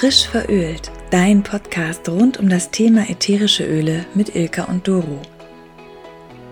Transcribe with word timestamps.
Frisch 0.00 0.26
verölt, 0.26 0.90
dein 1.10 1.42
Podcast 1.42 2.08
rund 2.08 2.38
um 2.38 2.48
das 2.48 2.70
Thema 2.70 3.10
ätherische 3.10 3.66
Öle 3.66 4.06
mit 4.14 4.34
Ilka 4.34 4.64
und 4.64 4.88
Doro. 4.88 5.20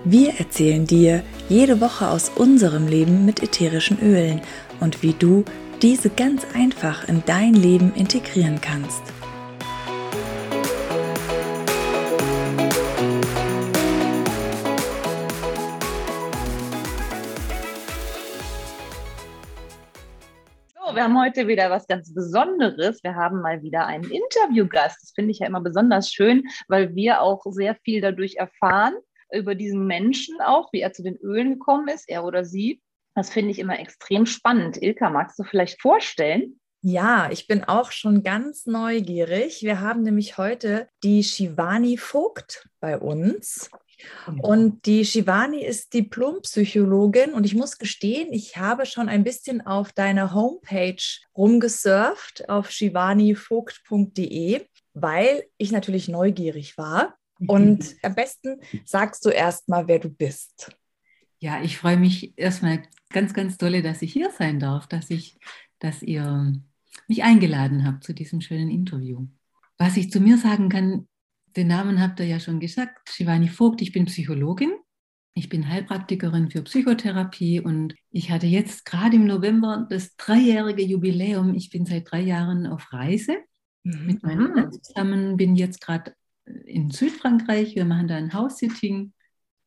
Wir 0.05 0.35
erzählen 0.39 0.87
dir 0.87 1.23
jede 1.49 1.81
Woche 1.81 2.09
aus 2.09 2.31
unserem 2.35 2.87
Leben 2.87 3.25
mit 3.25 3.43
ätherischen 3.43 4.03
Ölen 4.03 4.43
und 4.81 5.03
wie 5.03 5.15
du 5.15 5.47
diese 5.81 6.11
ganz 6.11 6.43
einfach 6.53 7.09
in 7.09 7.23
dein 7.25 7.55
Leben 7.55 7.95
integrieren 7.95 8.61
kannst. 8.61 9.01
Wir 20.99 21.05
haben 21.05 21.21
heute 21.21 21.47
wieder 21.47 21.71
was 21.71 21.87
ganz 21.87 22.13
Besonderes. 22.13 23.05
Wir 23.05 23.15
haben 23.15 23.41
mal 23.41 23.63
wieder 23.63 23.87
einen 23.87 24.11
Interviewgast. 24.11 24.99
Das 25.01 25.13
finde 25.15 25.31
ich 25.31 25.39
ja 25.39 25.47
immer 25.47 25.61
besonders 25.61 26.13
schön, 26.13 26.49
weil 26.67 26.97
wir 26.97 27.23
auch 27.23 27.41
sehr 27.51 27.77
viel 27.85 28.01
dadurch 28.01 28.35
erfahren, 28.35 28.95
über 29.33 29.55
diesen 29.55 29.87
Menschen 29.87 30.41
auch, 30.41 30.73
wie 30.73 30.81
er 30.81 30.93
zu 30.93 31.05
den 31.05 31.15
Ölen 31.19 31.53
gekommen 31.53 31.87
ist, 31.87 32.09
er 32.09 32.25
oder 32.25 32.45
sie. 32.45 32.83
Das 33.15 33.31
finde 33.31 33.53
ich 33.53 33.61
immer 33.61 33.79
extrem 33.79 34.27
spannend. 34.27 34.83
Ilka, 34.83 35.09
magst 35.09 35.39
du 35.39 35.45
vielleicht 35.45 35.81
vorstellen? 35.81 36.59
Ja, 36.83 37.31
ich 37.31 37.47
bin 37.47 37.63
auch 37.63 37.93
schon 37.93 38.25
ganz 38.25 38.67
neugierig. 38.67 39.63
Wir 39.63 39.81
haben 39.81 40.03
nämlich 40.03 40.37
heute 40.37 40.89
die 41.05 41.23
Shivani 41.23 41.97
Vogt 41.97 42.69
bei 42.81 42.99
uns. 42.99 43.71
Und 44.41 44.87
die 44.87 45.05
Shivani 45.05 45.65
ist 45.65 45.93
Diplompsychologin 45.95 47.33
und 47.33 47.45
ich 47.45 47.55
muss 47.55 47.79
gestehen, 47.79 48.33
ich 48.33 48.57
habe 48.57 48.87
schon 48.87 49.09
ein 49.09 49.25
bisschen 49.25 49.67
auf 49.67 49.93
deiner 49.93 50.35
Homepage 50.35 51.03
rumgesurft 51.37 52.49
auf 52.49 52.71
shivanivogt.de, 52.71 54.67
weil 54.95 55.45
ich 55.57 55.73
natürlich 55.73 56.09
neugierig 56.09 56.79
war. 56.79 57.17
Und 57.47 57.97
am 58.03 58.15
besten 58.15 58.61
sagst 58.85 59.25
du 59.25 59.31
erstmal, 59.31 59.89
wer 59.89 59.99
du 59.99 60.11
bist. 60.11 60.77
Ja, 61.41 61.63
ich 61.63 61.79
freue 61.79 61.97
mich 61.97 62.35
erstmal 62.37 62.83
ganz, 63.11 63.33
ganz 63.33 63.59
dolle, 63.59 63.83
dass 63.83 64.03
ich 64.03 64.13
hier 64.13 64.31
sein 64.31 64.59
darf, 64.59 64.87
dass 64.87 65.11
ich, 65.11 65.39
dass 65.79 66.03
ihr 66.03 66.53
mich 67.07 67.23
eingeladen 67.23 67.87
habt 67.87 68.05
zu 68.05 68.13
diesem 68.13 68.41
schönen 68.41 68.71
Interview. 68.71 69.27
Was 69.79 69.97
ich 69.97 70.11
zu 70.11 70.21
mir 70.21 70.37
sagen 70.39 70.69
kann, 70.69 71.07
den 71.59 71.69
Namen 71.69 72.01
habt 72.01 72.21
ihr 72.21 72.27
ja 72.27 72.39
schon 72.39 72.61
gesagt, 72.61 73.11
Shivani 73.11 73.49
Vogt, 73.49 73.83
ich 73.83 73.93
bin 73.93 74.07
Psychologin. 74.07 74.71
Ich 75.35 75.49
bin 75.49 75.69
Heilpraktikerin 75.69 76.51
für 76.51 76.63
Psychotherapie 76.63 77.61
und 77.61 77.95
ich 78.11 78.31
hatte 78.31 78.47
jetzt 78.47 78.85
gerade 78.85 79.17
im 79.17 79.27
November 79.27 79.87
das 79.89 80.17
dreijährige 80.17 80.83
Jubiläum. 80.83 81.55
Ich 81.55 81.71
bin 81.71 81.85
seit 81.87 82.11
drei 82.11 82.21
Jahren 82.21 82.67
auf 82.67 82.93
Reise 82.93 83.37
mhm. 83.85 84.07
mit 84.07 84.23
meinem 84.23 84.53
Mann 84.53 84.73
zusammen, 84.73 85.37
bin 85.37 85.55
jetzt 85.55 85.81
gerade 85.81 86.13
in 86.65 86.91
Südfrankreich. 86.91 87.77
Wir 87.77 87.85
machen 87.85 88.09
da 88.09 88.17
ein 88.17 88.33
House-Sitting. 88.33 89.13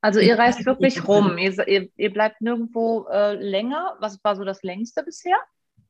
Also 0.02 0.20
ihr 0.20 0.38
reist 0.38 0.66
wirklich 0.66 1.08
rum, 1.08 1.38
ihr, 1.38 1.68
ihr, 1.68 1.90
ihr 1.96 2.12
bleibt 2.12 2.42
nirgendwo 2.42 3.06
äh, 3.12 3.36
länger. 3.36 3.98
Was 4.00 4.22
war 4.24 4.36
so 4.36 4.44
das 4.44 4.64
längste 4.64 5.04
bisher? 5.04 5.38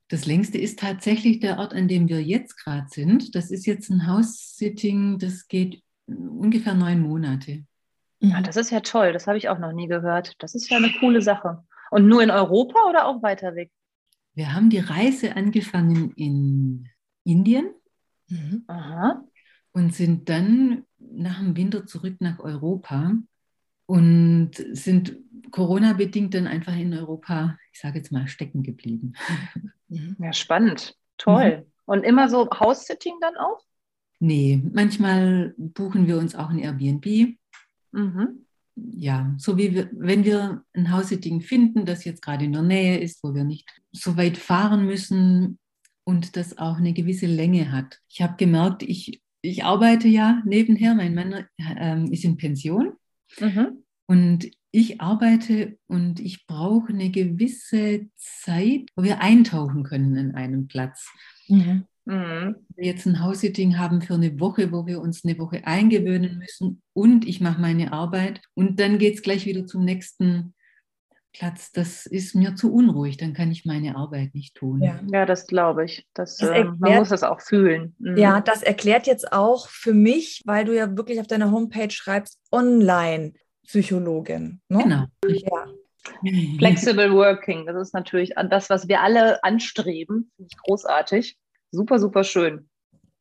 Das 0.09 0.25
längste 0.25 0.57
ist 0.57 0.79
tatsächlich 0.79 1.39
der 1.39 1.57
Ort, 1.57 1.73
an 1.73 1.87
dem 1.87 2.09
wir 2.09 2.21
jetzt 2.21 2.57
gerade 2.57 2.87
sind. 2.89 3.33
Das 3.33 3.49
ist 3.49 3.65
jetzt 3.65 3.89
ein 3.89 4.07
House-Sitting, 4.07 5.19
das 5.19 5.47
geht 5.47 5.81
ungefähr 6.15 6.73
neun 6.73 7.01
Monate. 7.01 7.63
Ja, 8.19 8.41
das 8.41 8.55
ist 8.55 8.69
ja 8.69 8.81
toll. 8.81 9.13
Das 9.13 9.27
habe 9.27 9.37
ich 9.37 9.49
auch 9.49 9.57
noch 9.57 9.71
nie 9.71 9.87
gehört. 9.87 10.35
Das 10.39 10.53
ist 10.53 10.69
ja 10.69 10.77
eine 10.77 10.93
coole 10.99 11.21
Sache. 11.21 11.63
Und 11.89 12.07
nur 12.07 12.21
in 12.21 12.29
Europa 12.31 12.79
oder 12.87 13.07
auch 13.07 13.23
weiter 13.23 13.55
weg? 13.55 13.71
Wir 14.33 14.53
haben 14.53 14.69
die 14.69 14.79
Reise 14.79 15.35
angefangen 15.35 16.11
in 16.15 16.87
Indien 17.23 17.71
mhm. 18.29 18.65
und 19.71 19.93
sind 19.93 20.29
dann 20.29 20.85
nach 20.99 21.39
dem 21.39 21.57
Winter 21.57 21.85
zurück 21.85 22.17
nach 22.19 22.39
Europa 22.39 23.11
und 23.87 24.51
sind 24.53 25.17
Corona-bedingt 25.51 26.33
dann 26.33 26.47
einfach 26.47 26.75
in 26.77 26.93
Europa, 26.93 27.57
ich 27.73 27.79
sage 27.79 27.97
jetzt 27.97 28.11
mal, 28.11 28.27
stecken 28.27 28.63
geblieben. 28.63 29.13
Mhm. 29.89 30.15
Ja, 30.19 30.31
spannend. 30.31 30.95
Toll. 31.17 31.57
Mhm. 31.57 31.71
Und 31.85 32.03
immer 32.03 32.29
so 32.29 32.49
House-Sitting 32.49 33.15
dann 33.19 33.35
auch? 33.35 33.59
Nee, 34.23 34.61
manchmal 34.71 35.55
buchen 35.57 36.05
wir 36.05 36.19
uns 36.19 36.35
auch 36.35 36.51
ein 36.51 36.59
Airbnb. 36.59 37.35
Mhm. 37.91 38.45
Ja, 38.75 39.33
so 39.39 39.57
wie 39.57 39.73
wir, 39.73 39.89
wenn 39.93 40.23
wir 40.23 40.63
ein 40.73 40.91
Haussitting 40.91 41.41
finden, 41.41 41.85
das 41.85 42.05
jetzt 42.05 42.21
gerade 42.21 42.45
in 42.45 42.53
der 42.53 42.61
Nähe 42.61 42.99
ist, 42.99 43.23
wo 43.23 43.33
wir 43.33 43.43
nicht 43.43 43.67
so 43.91 44.17
weit 44.17 44.37
fahren 44.37 44.85
müssen 44.85 45.57
und 46.03 46.35
das 46.35 46.59
auch 46.59 46.77
eine 46.77 46.93
gewisse 46.93 47.25
Länge 47.25 47.71
hat. 47.71 47.99
Ich 48.09 48.21
habe 48.21 48.35
gemerkt, 48.37 48.83
ich, 48.83 49.23
ich 49.41 49.63
arbeite 49.65 50.07
ja 50.07 50.43
nebenher, 50.45 50.93
mein 50.93 51.15
Mann 51.15 51.47
äh, 51.57 52.13
ist 52.13 52.23
in 52.23 52.37
Pension 52.37 52.93
mhm. 53.39 53.83
und 54.05 54.51
ich 54.69 55.01
arbeite 55.01 55.79
und 55.87 56.19
ich 56.19 56.45
brauche 56.45 56.93
eine 56.93 57.09
gewisse 57.09 58.07
Zeit, 58.15 58.87
wo 58.95 59.01
wir 59.01 59.19
eintauchen 59.19 59.81
können 59.81 60.15
in 60.15 60.35
einen 60.35 60.67
Platz. 60.67 61.09
Mhm. 61.47 61.85
Mhm. 62.05 62.55
Wir 62.75 62.85
jetzt 62.85 63.05
ein 63.05 63.23
House-Sitting 63.23 63.77
haben 63.77 64.01
für 64.01 64.15
eine 64.15 64.39
Woche, 64.39 64.71
wo 64.71 64.85
wir 64.85 65.01
uns 65.01 65.23
eine 65.23 65.37
Woche 65.37 65.65
eingewöhnen 65.65 66.37
müssen 66.37 66.81
und 66.93 67.27
ich 67.27 67.41
mache 67.41 67.61
meine 67.61 67.93
Arbeit 67.93 68.41
und 68.53 68.79
dann 68.79 68.97
geht 68.97 69.15
es 69.15 69.21
gleich 69.21 69.45
wieder 69.45 69.65
zum 69.65 69.85
nächsten 69.85 70.53
Platz. 71.33 71.71
Das 71.71 72.05
ist 72.05 72.35
mir 72.35 72.55
zu 72.55 72.73
unruhig, 72.73 73.17
dann 73.17 73.33
kann 73.33 73.51
ich 73.51 73.65
meine 73.65 73.95
Arbeit 73.95 74.33
nicht 74.33 74.55
tun. 74.55 74.81
Ja, 74.81 74.99
ja 75.11 75.25
das 75.25 75.47
glaube 75.47 75.85
ich. 75.85 76.07
Das, 76.13 76.37
das 76.37 76.49
erklärt, 76.49 76.79
man 76.79 76.95
muss 76.95 77.09
das 77.09 77.23
auch 77.23 77.41
fühlen. 77.41 77.95
Mhm. 77.99 78.17
Ja, 78.17 78.41
das 78.41 78.63
erklärt 78.63 79.07
jetzt 79.07 79.31
auch 79.31 79.67
für 79.67 79.93
mich, 79.93 80.41
weil 80.45 80.65
du 80.65 80.75
ja 80.75 80.97
wirklich 80.97 81.19
auf 81.19 81.27
deiner 81.27 81.51
Homepage 81.51 81.91
schreibst, 81.91 82.39
Online-Psychologin. 82.51 84.61
Ne? 84.69 84.83
Genau. 84.83 85.05
Ja. 85.27 85.67
Flexible 86.57 87.13
Working, 87.13 87.67
das 87.67 87.89
ist 87.89 87.93
natürlich 87.93 88.33
das, 88.49 88.71
was 88.71 88.87
wir 88.87 89.01
alle 89.01 89.43
anstreben. 89.43 90.31
Finde 90.35 90.49
ich 90.51 90.57
großartig. 90.57 91.37
Super, 91.71 91.99
super 91.99 92.23
schön. 92.23 92.69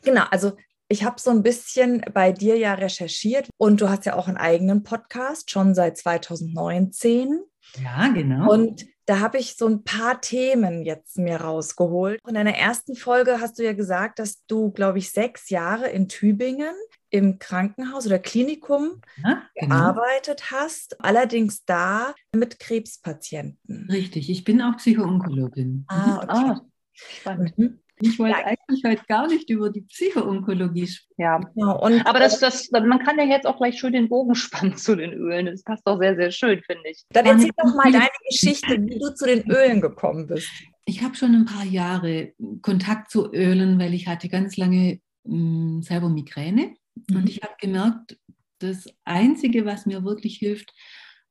Genau, 0.02 0.24
also 0.30 0.52
ich 0.88 1.04
habe 1.04 1.20
so 1.20 1.30
ein 1.30 1.42
bisschen 1.42 2.02
bei 2.12 2.32
dir 2.32 2.56
ja 2.56 2.74
recherchiert 2.74 3.48
und 3.56 3.80
du 3.80 3.88
hast 3.88 4.06
ja 4.06 4.16
auch 4.16 4.26
einen 4.26 4.36
eigenen 4.36 4.82
Podcast 4.82 5.50
schon 5.50 5.74
seit 5.74 5.96
2019. 5.96 7.40
Ja, 7.82 8.08
genau. 8.08 8.52
Und 8.52 8.86
da 9.06 9.20
habe 9.20 9.38
ich 9.38 9.56
so 9.56 9.66
ein 9.66 9.84
paar 9.84 10.20
Themen 10.20 10.84
jetzt 10.84 11.16
mir 11.16 11.40
rausgeholt. 11.40 12.20
In 12.26 12.34
deiner 12.34 12.54
ersten 12.54 12.96
Folge 12.96 13.40
hast 13.40 13.58
du 13.58 13.64
ja 13.64 13.72
gesagt, 13.72 14.18
dass 14.18 14.44
du, 14.46 14.70
glaube 14.70 14.98
ich, 14.98 15.10
sechs 15.10 15.50
Jahre 15.50 15.88
in 15.88 16.08
Tübingen 16.08 16.74
im 17.10 17.38
Krankenhaus 17.38 18.06
oder 18.06 18.18
Klinikum 18.18 19.00
ja, 19.22 19.42
genau. 19.54 19.76
gearbeitet 19.76 20.50
hast, 20.50 21.00
allerdings 21.00 21.64
da 21.64 22.14
mit 22.32 22.58
Krebspatienten. 22.60 23.88
Richtig, 23.90 24.30
ich 24.30 24.44
bin 24.44 24.62
auch 24.62 24.76
Psychoonkologin. 24.76 25.84
Ah, 25.88 26.18
okay. 26.18 26.26
Ah, 26.28 26.60
spannend. 26.92 27.58
Mhm. 27.58 27.80
Ich 28.02 28.18
wollte 28.18 28.38
ja. 28.38 28.46
eigentlich 28.46 28.82
heute 28.84 29.02
gar 29.06 29.26
nicht 29.26 29.50
über 29.50 29.70
die 29.70 29.82
Psychoonkologie 29.82 30.86
sprechen. 30.86 31.14
Ja, 31.18 31.40
ja 31.54 31.70
und, 31.72 32.06
aber 32.06 32.18
das, 32.18 32.40
das, 32.40 32.70
man 32.70 32.98
kann 33.00 33.18
ja 33.18 33.24
jetzt 33.24 33.46
auch 33.46 33.58
gleich 33.58 33.78
schön 33.78 33.92
den 33.92 34.08
Bogen 34.08 34.34
spannen 34.36 34.76
zu 34.76 34.96
den 34.96 35.12
Ölen. 35.12 35.46
Das 35.46 35.62
passt 35.62 35.86
doch 35.86 35.98
sehr, 35.98 36.16
sehr 36.16 36.30
schön, 36.30 36.62
finde 36.62 36.88
ich. 36.90 37.04
Dann 37.10 37.26
erzähl 37.26 37.50
doch 37.56 37.74
mal 37.74 37.92
deine 37.92 38.08
Geschichte, 38.28 38.80
wie 38.82 38.98
du 38.98 39.14
zu 39.14 39.26
den 39.26 39.50
Ölen 39.50 39.80
gekommen 39.80 40.26
bist. 40.26 40.48
Ich 40.86 41.02
habe 41.02 41.14
schon 41.14 41.34
ein 41.34 41.44
paar 41.44 41.64
Jahre 41.64 42.32
Kontakt 42.62 43.10
zu 43.10 43.32
Ölen, 43.32 43.78
weil 43.78 43.94
ich 43.94 44.08
hatte 44.08 44.28
ganz 44.28 44.56
lange 44.56 45.00
mh, 45.24 45.34
hm, 45.34 45.82
selber 45.82 46.08
Migräne. 46.08 46.74
Mhm. 47.08 47.16
Und 47.16 47.28
ich 47.28 47.42
habe 47.42 47.54
gemerkt, 47.60 48.18
das 48.58 48.86
Einzige, 49.04 49.64
was 49.64 49.86
mir 49.86 50.04
wirklich 50.04 50.36
hilft, 50.36 50.72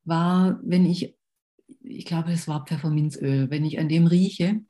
war, 0.03 0.59
wenn 0.63 0.85
ich, 0.85 1.15
ich 1.81 2.05
glaube, 2.05 2.31
es 2.31 2.47
war 2.47 2.65
Pfefferminzöl, 2.65 3.49
wenn 3.49 3.65
ich 3.65 3.79
an 3.79 3.89
dem 3.89 4.07
rieche, 4.07 4.61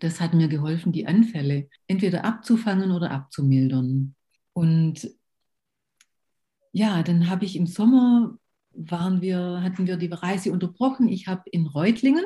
das 0.00 0.20
hat 0.20 0.34
mir 0.34 0.48
geholfen, 0.48 0.92
die 0.92 1.06
Anfälle 1.06 1.68
entweder 1.86 2.24
abzufangen 2.24 2.90
oder 2.90 3.10
abzumildern. 3.10 4.14
Und 4.52 5.10
ja, 6.72 7.02
dann 7.02 7.28
habe 7.30 7.44
ich 7.44 7.56
im 7.56 7.66
Sommer 7.66 8.36
waren 8.76 9.22
wir, 9.22 9.60
hatten 9.62 9.86
wir 9.86 9.96
die 9.96 10.08
Reise 10.08 10.52
unterbrochen. 10.52 11.08
Ich 11.08 11.28
habe 11.28 11.42
in 11.50 11.66
Reutlingen, 11.66 12.24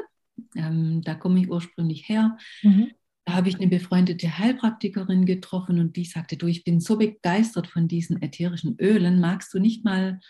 ähm, 0.56 1.02
da 1.02 1.14
komme 1.14 1.40
ich 1.40 1.50
ursprünglich 1.50 2.08
her, 2.08 2.36
mhm. 2.62 2.90
da 3.24 3.34
habe 3.34 3.48
ich 3.48 3.56
eine 3.56 3.68
befreundete 3.68 4.38
Heilpraktikerin 4.38 5.26
getroffen 5.26 5.78
und 5.78 5.96
die 5.96 6.04
sagte, 6.04 6.36
du, 6.36 6.46
ich 6.46 6.64
bin 6.64 6.80
so 6.80 6.96
begeistert 6.96 7.66
von 7.66 7.88
diesen 7.88 8.22
ätherischen 8.22 8.76
Ölen, 8.80 9.20
magst 9.20 9.52
du 9.52 9.58
nicht 9.58 9.84
mal, 9.84 10.20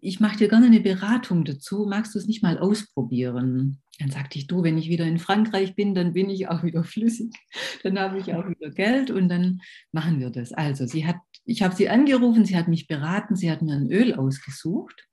ich 0.00 0.20
mache 0.20 0.38
dir 0.38 0.48
gerne 0.48 0.66
eine 0.66 0.80
Beratung 0.80 1.44
dazu, 1.44 1.86
magst 1.88 2.14
du 2.14 2.18
es 2.18 2.26
nicht 2.26 2.42
mal 2.42 2.58
ausprobieren? 2.58 3.80
Dann 3.98 4.10
sagte 4.10 4.38
ich, 4.38 4.46
du, 4.46 4.62
wenn 4.62 4.78
ich 4.78 4.88
wieder 4.88 5.04
in 5.04 5.18
Frankreich 5.18 5.74
bin, 5.74 5.94
dann 5.94 6.12
bin 6.12 6.30
ich 6.30 6.48
auch 6.48 6.62
wieder 6.62 6.84
flüssig. 6.84 7.34
Dann 7.82 7.98
habe 7.98 8.18
ich 8.18 8.34
auch 8.34 8.48
wieder 8.48 8.70
Geld 8.70 9.10
und 9.10 9.28
dann 9.28 9.60
machen 9.92 10.20
wir 10.20 10.30
das. 10.30 10.52
Also, 10.52 10.86
sie 10.86 11.06
hat, 11.06 11.16
ich 11.44 11.62
habe 11.62 11.74
sie 11.74 11.88
angerufen, 11.88 12.44
sie 12.44 12.56
hat 12.56 12.68
mich 12.68 12.86
beraten, 12.86 13.36
sie 13.36 13.50
hat 13.50 13.62
mir 13.62 13.74
ein 13.74 13.90
Öl 13.90 14.14
ausgesucht 14.14 15.06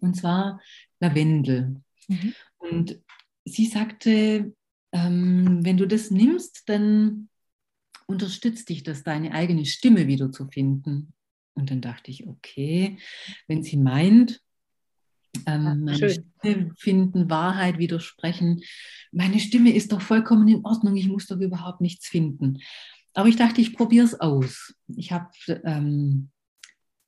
und 0.00 0.16
zwar 0.16 0.60
Lavendel. 1.00 1.76
Mhm. 2.08 2.34
Und 2.58 3.00
sie 3.44 3.66
sagte, 3.66 4.54
ähm, 4.92 5.64
wenn 5.64 5.76
du 5.76 5.86
das 5.86 6.10
nimmst, 6.10 6.68
dann 6.68 7.28
unterstützt 8.06 8.68
dich 8.68 8.82
das, 8.82 9.02
deine 9.02 9.32
eigene 9.32 9.64
Stimme 9.64 10.06
wiederzufinden. 10.06 11.14
Und 11.54 11.70
dann 11.70 11.80
dachte 11.80 12.10
ich, 12.10 12.26
okay, 12.26 12.98
wenn 13.46 13.62
sie 13.62 13.76
meint, 13.76 14.40
ähm, 15.46 15.84
meine 15.84 16.10
Stimme 16.10 16.72
finden, 16.76 17.30
Wahrheit 17.30 17.78
widersprechen, 17.78 18.62
meine 19.12 19.40
Stimme 19.40 19.74
ist 19.74 19.92
doch 19.92 20.00
vollkommen 20.00 20.48
in 20.48 20.64
Ordnung, 20.64 20.96
ich 20.96 21.08
muss 21.08 21.26
doch 21.26 21.38
überhaupt 21.38 21.80
nichts 21.80 22.06
finden. 22.06 22.58
Aber 23.14 23.28
ich 23.28 23.36
dachte, 23.36 23.60
ich 23.60 23.76
probiere 23.76 24.06
es 24.06 24.18
aus. 24.18 24.74
Ich 24.88 25.12
habe 25.12 25.28
ähm, 25.64 26.30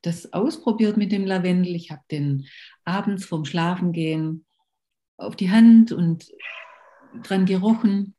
das 0.03 0.33
ausprobiert 0.33 0.97
mit 0.97 1.13
dem 1.13 1.25
Lavendel. 1.25 1.75
Ich 1.75 1.91
habe 1.91 2.03
den 2.11 2.47
abends 2.85 3.25
vorm 3.25 3.47
Schlafengehen 3.47 4.45
auf 5.17 5.37
die 5.37 5.51
Hand 5.51 5.93
und 5.93 6.31
dran 7.23 7.47
gerochen. 7.47 8.15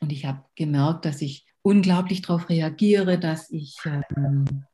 Und 0.00 0.12
ich 0.12 0.24
habe 0.24 0.44
gemerkt, 0.54 1.04
dass 1.04 1.20
ich 1.20 1.46
unglaublich 1.62 2.22
darauf 2.22 2.48
reagiere, 2.48 3.18
dass 3.18 3.50
ich 3.50 3.76
ähm, 4.16 4.64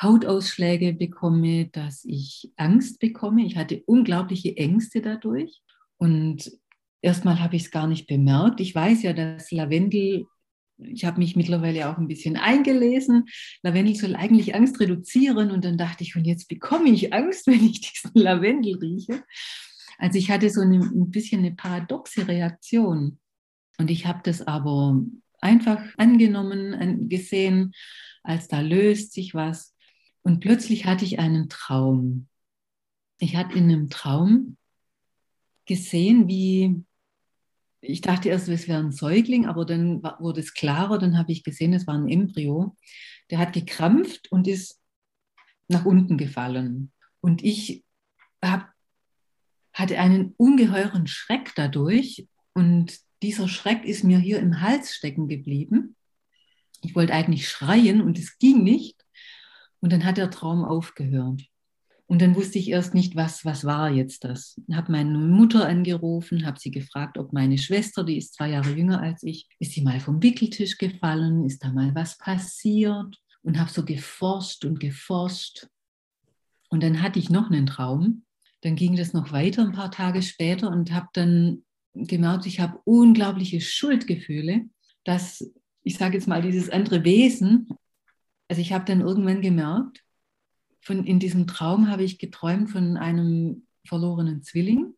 Hautausschläge 0.00 0.94
bekomme, 0.94 1.68
dass 1.68 2.04
ich 2.04 2.52
Angst 2.56 3.00
bekomme. 3.00 3.44
Ich 3.44 3.56
hatte 3.56 3.82
unglaubliche 3.86 4.56
Ängste 4.56 5.00
dadurch. 5.00 5.60
Und 5.96 6.52
erstmal 7.02 7.40
habe 7.40 7.56
ich 7.56 7.64
es 7.64 7.70
gar 7.70 7.86
nicht 7.86 8.06
bemerkt. 8.06 8.60
Ich 8.60 8.74
weiß 8.74 9.02
ja, 9.02 9.12
dass 9.12 9.50
Lavendel, 9.50 10.26
ich 10.78 11.04
habe 11.04 11.18
mich 11.18 11.34
mittlerweile 11.34 11.88
auch 11.90 11.98
ein 11.98 12.06
bisschen 12.06 12.36
eingelesen, 12.36 13.24
Lavendel 13.62 13.96
soll 13.96 14.14
eigentlich 14.14 14.54
Angst 14.54 14.78
reduzieren. 14.78 15.50
Und 15.50 15.64
dann 15.64 15.76
dachte 15.76 16.04
ich, 16.04 16.14
und 16.14 16.24
jetzt 16.24 16.48
bekomme 16.48 16.90
ich 16.90 17.12
Angst, 17.12 17.46
wenn 17.48 17.64
ich 17.64 17.80
diesen 17.80 18.12
Lavendel 18.14 18.76
rieche. 18.78 19.24
Also 19.98 20.16
ich 20.18 20.30
hatte 20.30 20.48
so 20.48 20.60
eine, 20.60 20.78
ein 20.78 21.10
bisschen 21.10 21.40
eine 21.40 21.56
paradoxe 21.56 22.28
Reaktion. 22.28 23.18
Und 23.78 23.90
ich 23.90 24.06
habe 24.06 24.20
das 24.22 24.42
aber 24.42 25.00
einfach 25.40 25.82
angenommen, 25.96 27.08
gesehen, 27.08 27.72
als 28.22 28.48
da 28.48 28.60
löst 28.60 29.12
sich 29.12 29.34
was. 29.34 29.74
Und 30.28 30.40
plötzlich 30.40 30.84
hatte 30.84 31.06
ich 31.06 31.18
einen 31.18 31.48
Traum. 31.48 32.28
Ich 33.18 33.34
hatte 33.34 33.56
in 33.56 33.64
einem 33.64 33.88
Traum 33.88 34.58
gesehen, 35.64 36.28
wie 36.28 36.84
ich 37.80 38.02
dachte 38.02 38.28
erst, 38.28 38.46
es 38.48 38.68
wäre 38.68 38.78
ein 38.78 38.92
Säugling, 38.92 39.46
aber 39.46 39.64
dann 39.64 40.02
wurde 40.02 40.40
es 40.40 40.52
klarer, 40.52 40.98
dann 40.98 41.16
habe 41.16 41.32
ich 41.32 41.44
gesehen, 41.44 41.72
es 41.72 41.86
war 41.86 41.94
ein 41.94 42.10
Embryo. 42.10 42.76
Der 43.30 43.38
hat 43.38 43.54
gekrampft 43.54 44.30
und 44.30 44.46
ist 44.46 44.78
nach 45.66 45.86
unten 45.86 46.18
gefallen. 46.18 46.92
Und 47.22 47.42
ich 47.42 47.82
hab, 48.44 48.70
hatte 49.72 49.98
einen 49.98 50.34
ungeheuren 50.36 51.06
Schreck 51.06 51.54
dadurch 51.56 52.28
und 52.52 52.98
dieser 53.22 53.48
Schreck 53.48 53.82
ist 53.86 54.04
mir 54.04 54.18
hier 54.18 54.40
im 54.40 54.60
Hals 54.60 54.94
stecken 54.94 55.26
geblieben. 55.26 55.96
Ich 56.82 56.94
wollte 56.94 57.14
eigentlich 57.14 57.48
schreien 57.48 58.02
und 58.02 58.18
es 58.18 58.36
ging 58.36 58.62
nicht. 58.62 59.07
Und 59.80 59.92
dann 59.92 60.04
hat 60.04 60.16
der 60.16 60.30
Traum 60.30 60.64
aufgehört. 60.64 61.42
Und 62.06 62.22
dann 62.22 62.34
wusste 62.34 62.58
ich 62.58 62.70
erst 62.70 62.94
nicht, 62.94 63.16
was, 63.16 63.44
was 63.44 63.64
war 63.64 63.90
jetzt 63.90 64.24
das. 64.24 64.58
Habe 64.72 64.92
meine 64.92 65.18
Mutter 65.18 65.68
angerufen, 65.68 66.46
habe 66.46 66.58
sie 66.58 66.70
gefragt, 66.70 67.18
ob 67.18 67.34
meine 67.34 67.58
Schwester, 67.58 68.02
die 68.02 68.16
ist 68.16 68.34
zwei 68.34 68.48
Jahre 68.50 68.70
jünger 68.70 69.02
als 69.02 69.22
ich, 69.22 69.46
ist 69.58 69.72
sie 69.72 69.82
mal 69.82 70.00
vom 70.00 70.22
Wickeltisch 70.22 70.78
gefallen, 70.78 71.44
ist 71.44 71.62
da 71.62 71.70
mal 71.70 71.94
was 71.94 72.16
passiert? 72.16 73.14
Und 73.42 73.58
habe 73.58 73.70
so 73.70 73.84
geforscht 73.84 74.64
und 74.64 74.80
geforscht. 74.80 75.68
Und 76.70 76.82
dann 76.82 77.02
hatte 77.02 77.18
ich 77.18 77.28
noch 77.28 77.50
einen 77.50 77.66
Traum. 77.66 78.24
Dann 78.62 78.74
ging 78.74 78.96
das 78.96 79.12
noch 79.12 79.30
weiter 79.30 79.62
ein 79.62 79.72
paar 79.72 79.90
Tage 79.90 80.22
später 80.22 80.70
und 80.70 80.92
habe 80.92 81.08
dann 81.12 81.62
gemerkt, 81.94 82.46
ich 82.46 82.58
habe 82.58 82.80
unglaubliche 82.84 83.60
Schuldgefühle, 83.60 84.64
dass 85.04 85.44
ich 85.82 85.96
sage 85.96 86.16
jetzt 86.16 86.26
mal 86.26 86.42
dieses 86.42 86.70
andere 86.70 87.04
Wesen, 87.04 87.68
also 88.48 88.60
ich 88.60 88.72
habe 88.72 88.84
dann 88.84 89.00
irgendwann 89.00 89.40
gemerkt, 89.40 90.02
von, 90.80 91.04
in 91.04 91.18
diesem 91.18 91.46
Traum 91.46 91.88
habe 91.90 92.02
ich 92.02 92.18
geträumt 92.18 92.70
von 92.70 92.96
einem 92.96 93.66
verlorenen 93.86 94.42
Zwilling. 94.42 94.94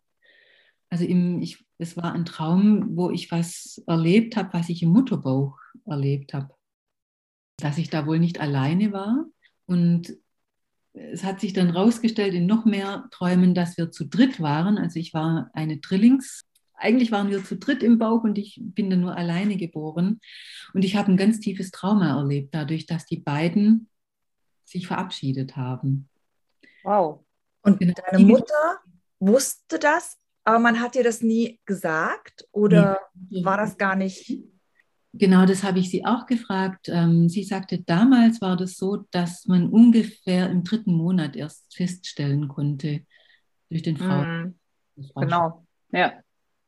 Also 0.88 1.04
im, 1.04 1.40
ich, 1.40 1.64
es 1.78 1.96
war 1.96 2.12
ein 2.12 2.24
Traum, 2.24 2.96
wo 2.96 3.10
ich 3.10 3.30
was 3.30 3.82
erlebt 3.86 4.36
habe, 4.36 4.52
was 4.52 4.68
ich 4.68 4.82
im 4.82 4.90
Mutterbauch 4.90 5.58
erlebt 5.86 6.34
habe. 6.34 6.54
Dass 7.58 7.78
ich 7.78 7.90
da 7.90 8.06
wohl 8.06 8.18
nicht 8.18 8.40
alleine 8.40 8.92
war. 8.92 9.26
Und 9.66 10.16
es 10.92 11.24
hat 11.24 11.40
sich 11.40 11.52
dann 11.52 11.70
rausgestellt 11.70 12.34
in 12.34 12.46
noch 12.46 12.64
mehr 12.64 13.08
Träumen, 13.10 13.54
dass 13.54 13.76
wir 13.78 13.90
zu 13.90 14.04
dritt 14.04 14.40
waren. 14.40 14.78
Also 14.78 14.98
ich 14.98 15.14
war 15.14 15.50
eine 15.54 15.78
Drillings, 15.78 16.44
eigentlich 16.80 17.12
waren 17.12 17.30
wir 17.30 17.44
zu 17.44 17.56
dritt 17.56 17.82
im 17.82 17.98
Bauch 17.98 18.24
und 18.24 18.38
ich 18.38 18.60
bin 18.60 18.90
dann 18.90 19.00
nur 19.00 19.16
alleine 19.16 19.56
geboren. 19.56 20.20
Und 20.74 20.84
ich 20.84 20.96
habe 20.96 21.12
ein 21.12 21.16
ganz 21.16 21.40
tiefes 21.40 21.70
Trauma 21.70 22.18
erlebt, 22.18 22.54
dadurch, 22.54 22.86
dass 22.86 23.06
die 23.06 23.18
beiden 23.18 23.88
sich 24.64 24.86
verabschiedet 24.86 25.56
haben. 25.56 26.08
Wow. 26.82 27.24
Und 27.62 27.78
genau. 27.78 27.94
deine 28.10 28.24
Mutter 28.24 28.80
wusste 29.18 29.78
das, 29.78 30.16
aber 30.44 30.58
man 30.58 30.80
hat 30.80 30.94
dir 30.94 31.04
das 31.04 31.20
nie 31.22 31.60
gesagt 31.66 32.48
oder 32.52 32.98
nee. 33.28 33.44
war 33.44 33.58
das 33.58 33.76
gar 33.76 33.96
nicht? 33.96 34.38
Genau, 35.12 35.44
das 35.44 35.64
habe 35.64 35.80
ich 35.80 35.90
sie 35.90 36.04
auch 36.06 36.26
gefragt. 36.26 36.88
Ähm, 36.88 37.28
sie 37.28 37.42
sagte, 37.42 37.82
damals 37.82 38.40
war 38.40 38.56
das 38.56 38.76
so, 38.76 39.04
dass 39.10 39.46
man 39.46 39.68
ungefähr 39.68 40.48
im 40.48 40.62
dritten 40.62 40.94
Monat 40.94 41.36
erst 41.36 41.74
feststellen 41.74 42.48
konnte 42.48 43.04
durch 43.68 43.82
den 43.82 43.96
Frauen. 43.96 44.56
Mhm. 44.96 45.10
Genau, 45.16 45.66
ja. 45.92 46.12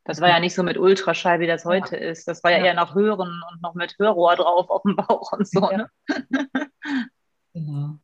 Das 0.05 0.19
war 0.19 0.29
ja 0.29 0.39
nicht 0.39 0.53
so 0.53 0.63
mit 0.63 0.77
Ultraschall, 0.77 1.39
wie 1.39 1.47
das 1.47 1.65
heute 1.65 1.95
ja. 1.95 2.09
ist. 2.09 2.27
Das 2.27 2.43
war 2.43 2.51
ja, 2.51 2.57
ja, 2.57 2.65
eher 2.65 2.73
noch 2.73 2.93
Hören 2.93 3.41
und 3.51 3.61
noch 3.61 3.73
mit 3.73 3.95
Hörrohr 3.97 4.35
drauf 4.35 4.69
auf 4.69 4.81
dem 4.83 4.95
Bauch 4.95 5.31
und 5.31 5.47
so. 5.47 5.71
Ja. 5.71 5.77
Ne? 5.77 5.89
Genau. 7.55 7.99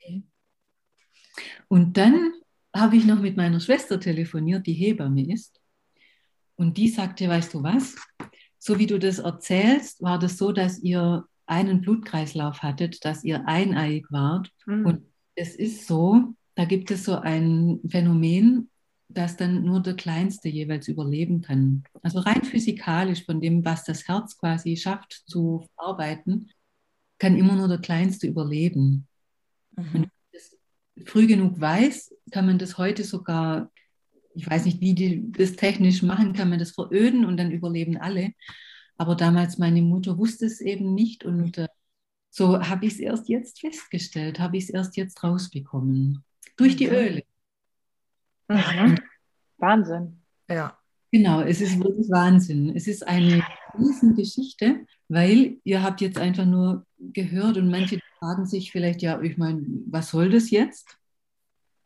Und 1.69 1.98
dann 1.98 2.34
habe 2.72 2.96
ich 2.98 3.06
noch 3.06 3.19
mit 3.19 3.36
meiner 3.36 3.60
Schwester 3.60 4.00
telefoniert, 4.00 4.68
die 4.68 4.74
Hebamme 4.74 5.28
ist. 5.28 5.60
Und 6.56 6.78
die 6.78 6.88
sagte, 6.88 7.28
weißt 7.28 7.56
du 7.56 7.63
was, 7.63 7.96
so 8.60 8.78
wie 8.78 8.86
du 8.86 9.00
das 9.00 9.18
erzählst, 9.18 10.04
war 10.04 10.19
das 10.19 10.38
so, 10.38 10.52
dass 10.52 10.78
ihr 10.80 11.25
einen 11.48 11.81
Blutkreislauf 11.81 12.62
hattet, 12.62 13.04
dass 13.06 13.24
ihr 13.24 13.48
eineiig 13.48 14.06
wart. 14.12 14.52
Mhm. 14.68 14.86
Und 14.86 15.13
es 15.36 15.56
ist 15.56 15.88
so, 15.88 16.36
da 16.56 16.66
gibt 16.66 16.92
es 16.92 17.06
so 17.06 17.16
ein 17.16 17.80
Phänomen, 17.90 18.69
dass 19.09 19.35
dann 19.35 19.63
nur 19.63 19.81
der 19.81 19.95
Kleinste 19.95 20.49
jeweils 20.49 20.87
überleben 20.87 21.42
kann. 21.42 21.83
Also 22.04 22.19
rein 22.19 22.44
physikalisch 22.44 23.25
von 23.25 23.42
dem, 23.42 23.66
was 23.66 23.83
das 23.83 24.07
Herz 24.07 24.37
quasi 24.37 24.78
schafft 24.78 25.23
zu 25.25 25.66
verarbeiten, 25.75 26.51
kann 27.18 27.35
immer 27.35 27.56
nur 27.56 27.68
der 27.68 27.80
Kleinste 27.80 28.28
überleben. 28.28 29.07
Mhm. 29.75 29.85
Wenn 29.92 30.01
man 30.01 30.11
das 30.31 30.56
früh 31.06 31.25
genug 31.25 31.59
weiß, 31.59 32.13
kann 32.31 32.45
man 32.45 32.59
das 32.59 32.78
heute 32.78 33.04
sogar, 33.04 33.71
ich 34.35 34.47
weiß 34.47 34.66
nicht, 34.66 34.80
wie 34.80 34.94
die 34.94 35.31
das 35.31 35.56
technisch 35.56 36.04
machen, 36.04 36.33
kann 36.33 36.49
man 36.49 36.59
das 36.59 36.71
veröden 36.71 37.25
und 37.25 37.37
dann 37.37 37.51
überleben 37.51 37.97
alle. 37.97 38.33
Aber 38.95 39.16
damals 39.16 39.57
meine 39.57 39.81
Mutter 39.81 40.19
wusste 40.19 40.45
es 40.45 40.61
eben 40.61 40.94
nicht 40.94 41.25
und 41.25 41.57
äh, 41.57 41.68
so 42.30 42.61
habe 42.61 42.85
ich 42.85 42.94
es 42.94 42.99
erst 42.99 43.28
jetzt 43.28 43.59
festgestellt, 43.59 44.39
habe 44.39 44.57
ich 44.57 44.66
es 44.66 44.69
erst 44.69 44.97
jetzt 44.97 45.23
rausbekommen. 45.23 46.23
Durch 46.57 46.75
die 46.75 46.87
mhm. 46.87 46.94
Öle. 46.94 47.23
Mhm. 48.49 48.97
Wahnsinn. 49.57 50.21
Ja. 50.49 50.77
Genau, 51.11 51.41
es 51.41 51.61
ist 51.61 51.79
wirklich 51.79 52.09
Wahnsinn. 52.09 52.75
Es 52.75 52.87
ist 52.87 53.07
eine 53.07 53.44
Riesengeschichte, 53.77 54.85
weil 55.07 55.57
ihr 55.63 55.81
habt 55.81 56.01
jetzt 56.01 56.18
einfach 56.19 56.45
nur 56.45 56.85
gehört 56.99 57.57
und 57.57 57.69
manche 57.69 57.99
fragen 58.19 58.45
sich 58.45 58.71
vielleicht, 58.71 59.01
ja, 59.01 59.19
ich 59.21 59.37
meine, 59.37 59.65
was 59.87 60.09
soll 60.11 60.29
das 60.29 60.51
jetzt? 60.51 60.97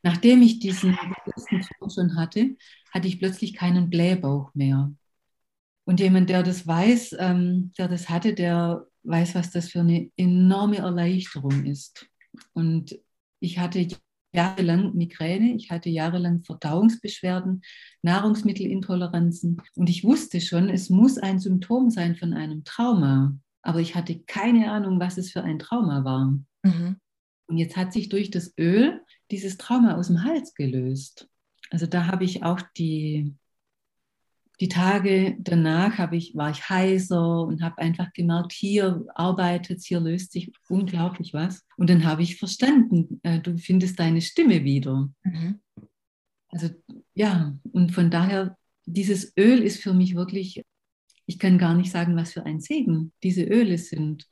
Nachdem 0.01 0.41
ich 0.41 0.59
diesen 0.59 0.97
ersten 1.25 1.61
Traum 1.61 1.89
schon 1.89 2.17
hatte, 2.17 2.57
hatte 2.93 3.07
ich 3.07 3.19
plötzlich 3.19 3.53
keinen 3.53 3.89
Blähbauch 3.89 4.53
mehr. 4.53 4.91
Und 5.85 5.99
jemand, 5.99 6.29
der 6.29 6.43
das 6.43 6.67
weiß, 6.67 7.15
ähm, 7.19 7.71
der 7.77 7.87
das 7.87 8.09
hatte, 8.09 8.33
der 8.33 8.85
weiß, 9.03 9.35
was 9.35 9.51
das 9.51 9.69
für 9.69 9.79
eine 9.79 10.11
enorme 10.17 10.77
Erleichterung 10.77 11.65
ist. 11.65 12.07
Und 12.53 12.99
ich 13.39 13.59
hatte 13.59 13.87
jahrelang 14.33 14.93
Migräne, 14.95 15.55
ich 15.55 15.71
hatte 15.71 15.89
jahrelang 15.89 16.43
Verdauungsbeschwerden, 16.43 17.61
Nahrungsmittelintoleranzen 18.01 19.61
und 19.75 19.89
ich 19.89 20.03
wusste 20.03 20.41
schon, 20.41 20.69
es 20.69 20.89
muss 20.89 21.17
ein 21.17 21.39
Symptom 21.39 21.89
sein 21.89 22.15
von 22.15 22.33
einem 22.33 22.63
Trauma, 22.63 23.37
aber 23.61 23.79
ich 23.79 23.95
hatte 23.95 24.19
keine 24.19 24.71
Ahnung, 24.71 24.99
was 24.99 25.17
es 25.17 25.31
für 25.31 25.43
ein 25.43 25.59
Trauma 25.59 26.03
war. 26.03 26.37
Mhm. 26.63 26.97
Und 27.47 27.57
jetzt 27.57 27.77
hat 27.77 27.93
sich 27.93 28.09
durch 28.09 28.31
das 28.31 28.53
Öl 28.57 29.01
dieses 29.31 29.57
Trauma 29.57 29.95
aus 29.95 30.07
dem 30.07 30.23
Hals 30.23 30.55
gelöst. 30.55 31.29
Also 31.69 31.85
da 31.85 32.07
habe 32.07 32.23
ich 32.23 32.43
auch 32.43 32.61
die 32.77 33.35
die 34.59 34.67
Tage 34.67 35.35
danach 35.39 36.11
ich, 36.13 36.35
war 36.35 36.51
ich 36.51 36.69
heiser 36.69 37.41
und 37.41 37.61
habe 37.61 37.79
einfach 37.79 38.13
gemerkt, 38.13 38.51
hier 38.51 39.05
arbeitet 39.15 39.81
hier 39.81 39.99
löst 39.99 40.31
sich 40.31 40.51
unglaublich 40.69 41.33
was. 41.33 41.65
Und 41.75 41.89
dann 41.89 42.03
habe 42.03 42.21
ich 42.21 42.37
verstanden, 42.37 43.19
äh, 43.23 43.39
du 43.39 43.57
findest 43.57 43.99
deine 43.99 44.21
Stimme 44.21 44.63
wieder. 44.63 45.09
Mhm. 45.23 45.59
Also 46.49 46.69
ja, 47.15 47.57
und 47.71 47.91
von 47.93 48.11
daher, 48.11 48.57
dieses 48.85 49.33
Öl 49.37 49.63
ist 49.63 49.81
für 49.81 49.93
mich 49.93 50.15
wirklich, 50.15 50.63
ich 51.25 51.39
kann 51.39 51.57
gar 51.57 51.73
nicht 51.73 51.91
sagen, 51.91 52.15
was 52.15 52.33
für 52.33 52.45
ein 52.45 52.59
Segen 52.59 53.11
diese 53.23 53.43
Öle 53.43 53.77
sind. 53.77 54.27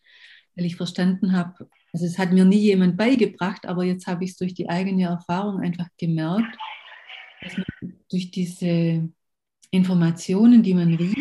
weil 0.56 0.66
ich 0.66 0.76
verstanden 0.76 1.32
habe, 1.32 1.68
also 1.94 2.06
es 2.06 2.20
hat 2.20 2.32
mir 2.32 2.46
nie 2.46 2.60
jemand 2.60 2.96
beigebracht, 2.96 3.66
aber 3.66 3.86
jetzt 3.86 4.06
habe 4.06 4.24
ich 4.24 4.32
es 4.32 4.38
durch 4.38 4.54
die 4.54 4.70
eigene 4.70 5.06
Erfahrung 5.06 5.62
einfach 5.62 5.88
gemerkt, 5.98 6.58
dass 7.42 7.58
man 7.58 7.96
durch 8.10 8.30
diese 8.30 9.10
Informationen, 9.72 10.64
die 10.64 10.74
man 10.74 10.94
riecht, 10.94 11.18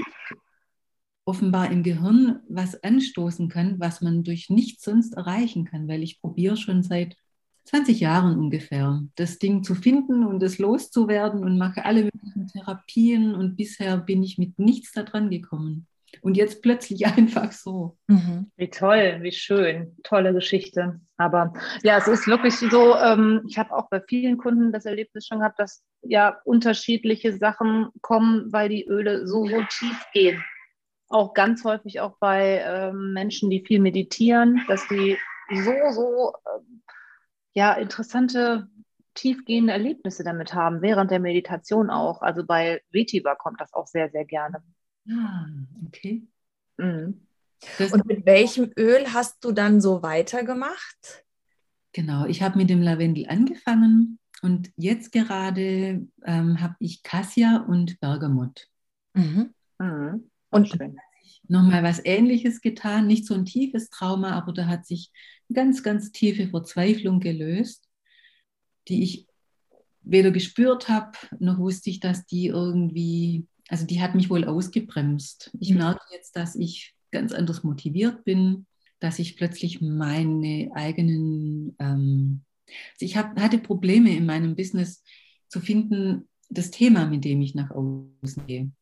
offenbar 1.25 1.71
im 1.71 1.83
Gehirn 1.83 2.41
was 2.49 2.83
anstoßen 2.83 3.49
kann, 3.49 3.79
was 3.79 4.01
man 4.01 4.25
durch 4.25 4.51
nichts 4.51 4.85
sonst 4.85 5.15
erreichen 5.15 5.65
kann, 5.65 5.87
weil 5.87 6.03
ich 6.03 6.21
probiere 6.21 6.57
schon 6.57 6.83
seit 6.83 7.17
20 7.65 8.01
Jahren 8.01 8.37
ungefähr, 8.37 9.03
das 9.15 9.39
Ding 9.39 9.63
zu 9.63 9.77
finden 9.77 10.25
und 10.25 10.43
es 10.43 10.59
loszuwerden 10.59 11.45
und 11.45 11.57
mache 11.57 11.85
alle 11.85 12.05
möglichen 12.05 12.49
Therapien 12.49 13.35
und 13.35 13.57
bisher 13.57 13.97
bin 13.99 14.25
ich 14.25 14.39
mit 14.39 14.59
nichts 14.59 14.93
daran 14.93 15.31
gekommen. 15.31 15.87
Und 16.23 16.37
jetzt 16.37 16.63
plötzlich 16.63 17.07
einfach 17.07 17.53
so. 17.53 17.97
Mhm. 18.07 18.51
Wie 18.57 18.71
toll, 18.71 19.19
wie 19.23 19.33
schön. 19.33 19.97
Tolle 20.03 20.33
Geschichte. 20.33 21.01
Aber 21.17 21.53
ja, 21.83 21.99
es 21.99 22.09
ist 22.09 22.27
wirklich 22.27 22.57
so, 22.57 22.97
ähm, 22.97 23.43
ich 23.49 23.59
habe 23.59 23.75
auch 23.75 23.89
bei 23.89 24.01
vielen 24.01 24.39
Kunden 24.39 24.73
das 24.73 24.85
Erlebnis 24.85 25.27
schon 25.27 25.41
gehabt, 25.41 25.59
dass 25.59 25.83
ja 26.03 26.41
unterschiedliche 26.45 27.37
Sachen 27.37 27.89
kommen, 28.01 28.53
weil 28.53 28.69
die 28.69 28.87
Öle 28.87 29.27
so, 29.27 29.47
so 29.47 29.63
tief 29.79 30.07
gehen. 30.13 30.43
Auch 31.09 31.35
ganz 31.35 31.65
häufig 31.65 32.01
auch 32.01 32.17
bei 32.21 32.63
ähm, 32.65 33.13
Menschen, 33.13 33.51
die 33.51 33.65
viel 33.67 33.81
meditieren, 33.81 34.63
dass 34.69 34.87
die 34.89 35.19
so, 35.51 35.73
so 35.91 36.33
ähm, 36.47 36.83
ja, 37.53 37.73
interessante, 37.73 38.69
tiefgehende 39.15 39.73
Erlebnisse 39.73 40.23
damit 40.23 40.55
haben, 40.55 40.83
während 40.83 41.11
der 41.11 41.19
Meditation 41.19 41.91
auch. 41.91 42.23
Also 42.23 42.45
bei 42.47 42.81
Vetiver 42.91 43.35
kommt 43.37 43.61
das 43.61 43.73
auch 43.75 43.87
sehr, 43.87 44.09
sehr 44.11 44.25
gerne. 44.25 44.63
Ah, 45.09 45.47
okay. 45.87 46.27
Mhm. 46.77 47.21
Und 47.79 48.07
mit 48.07 48.25
welchem 48.25 48.73
Öl 48.77 49.13
hast 49.13 49.45
du 49.45 49.53
dann 49.53 49.81
so 49.81 50.03
weitergemacht? 50.03 51.25
Genau, 51.93 52.27
ich 52.27 52.43
habe 52.43 52.57
mit 52.57 52.71
dem 52.71 52.83
Lavendel 52.83 53.27
angefangen 53.29 54.19
und 54.43 54.71
jetzt 54.77 55.13
gerade 55.13 56.07
ähm, 56.25 56.61
habe 56.61 56.77
ich 56.79 57.03
Cassia 57.03 57.65
und 57.69 58.01
Bergamot. 58.01 58.69
Mhm. 59.15 59.53
Mhm. 59.79 60.31
Und 60.51 60.79
nochmal 61.49 61.83
was 61.83 62.05
Ähnliches 62.05 62.61
getan, 62.61 63.07
nicht 63.07 63.27
so 63.27 63.35
ein 63.35 63.45
tiefes 63.45 63.91
Trauma, 63.91 64.33
aber 64.33 64.53
da 64.53 64.67
hat 64.67 64.87
sich 64.87 65.11
ganz, 65.53 65.83
ganz 65.83 66.13
tiefe 66.13 66.49
Verzweiflung 66.49 67.21
gelöst, 67.21 67.89
die 68.89 69.03
ich 69.03 69.27
weder 70.03 70.31
gespürt 70.31 70.89
habe, 70.89 71.13
noch 71.39 71.59
wusste 71.59 71.91
ich, 71.91 72.01
dass 72.01 72.25
die 72.25 72.47
irgendwie 72.47 73.47
also 73.71 73.87
die 73.87 74.03
hat 74.03 74.17
mich 74.17 74.29
wohl 74.29 74.45
ausgebremst. 74.45 75.57
Ich 75.61 75.71
mhm. 75.71 75.79
merke 75.79 76.01
jetzt, 76.13 76.35
dass 76.35 76.57
ich 76.57 76.95
ganz 77.13 77.33
anders 77.33 77.63
motiviert 77.63 78.25
bin, 78.25 78.67
dass 78.99 79.21
ich 79.21 79.37
plötzlich 79.37 79.81
meine 79.81 80.71
eigenen, 80.75 81.77
ähm, 81.79 82.43
also 82.67 83.05
ich 83.07 83.17
hab, 83.17 83.41
hatte 83.41 83.59
Probleme 83.59 84.15
in 84.15 84.27
meinem 84.27 84.57
Business 84.57 85.05
zu 85.49 85.61
finden, 85.61 86.29
das 86.49 86.73
Thema, 86.73 87.07
mit 87.07 87.25
dem 87.25 87.41
ich 87.41 87.55
nach 87.55 87.71
außen 87.71 88.47
gehe. 88.49 88.73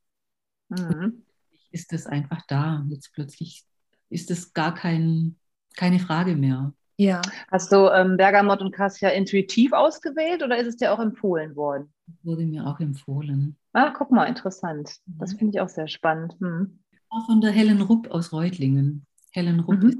Mhm. 0.71 1.23
Ist 1.71 1.92
das 1.92 2.07
einfach 2.07 2.47
da. 2.49 2.85
Jetzt 2.88 3.12
plötzlich 3.12 3.64
ist 4.09 4.30
das 4.30 4.54
gar 4.54 4.75
kein, 4.75 5.37
keine 5.76 5.99
Frage 5.99 6.35
mehr. 6.35 6.73
Ja. 6.97 7.21
Hast 7.50 7.71
du 7.73 7.88
ähm, 7.92 8.16
Bergamot 8.16 8.62
und 8.62 8.73
Cassia 8.73 9.11
intuitiv 9.11 9.73
ausgewählt 9.75 10.42
oder 10.42 10.57
ist 10.57 10.66
es 10.66 10.76
dir 10.76 10.95
auch 10.95 10.99
empfohlen 10.99 11.54
worden? 11.57 11.92
Wurde 12.23 12.47
mir 12.47 12.66
auch 12.66 12.80
empfohlen. 12.80 13.58
Ah, 13.73 13.91
guck 13.97 14.11
mal, 14.11 14.25
interessant. 14.25 14.91
Das 15.07 15.35
finde 15.35 15.57
ich 15.57 15.61
auch 15.61 15.69
sehr 15.69 15.89
spannend. 15.89 16.35
Hm. 16.41 16.81
Auch 17.11 17.27
von 17.27 17.41
der 17.41 17.53
Helen 17.53 17.83
Rupp 17.83 18.11
aus 18.11 18.33
Reutlingen. 18.33 19.07
Helen 19.33 19.61
Rupp 19.61 19.83
mhm. 19.83 19.89
ist 19.89 19.99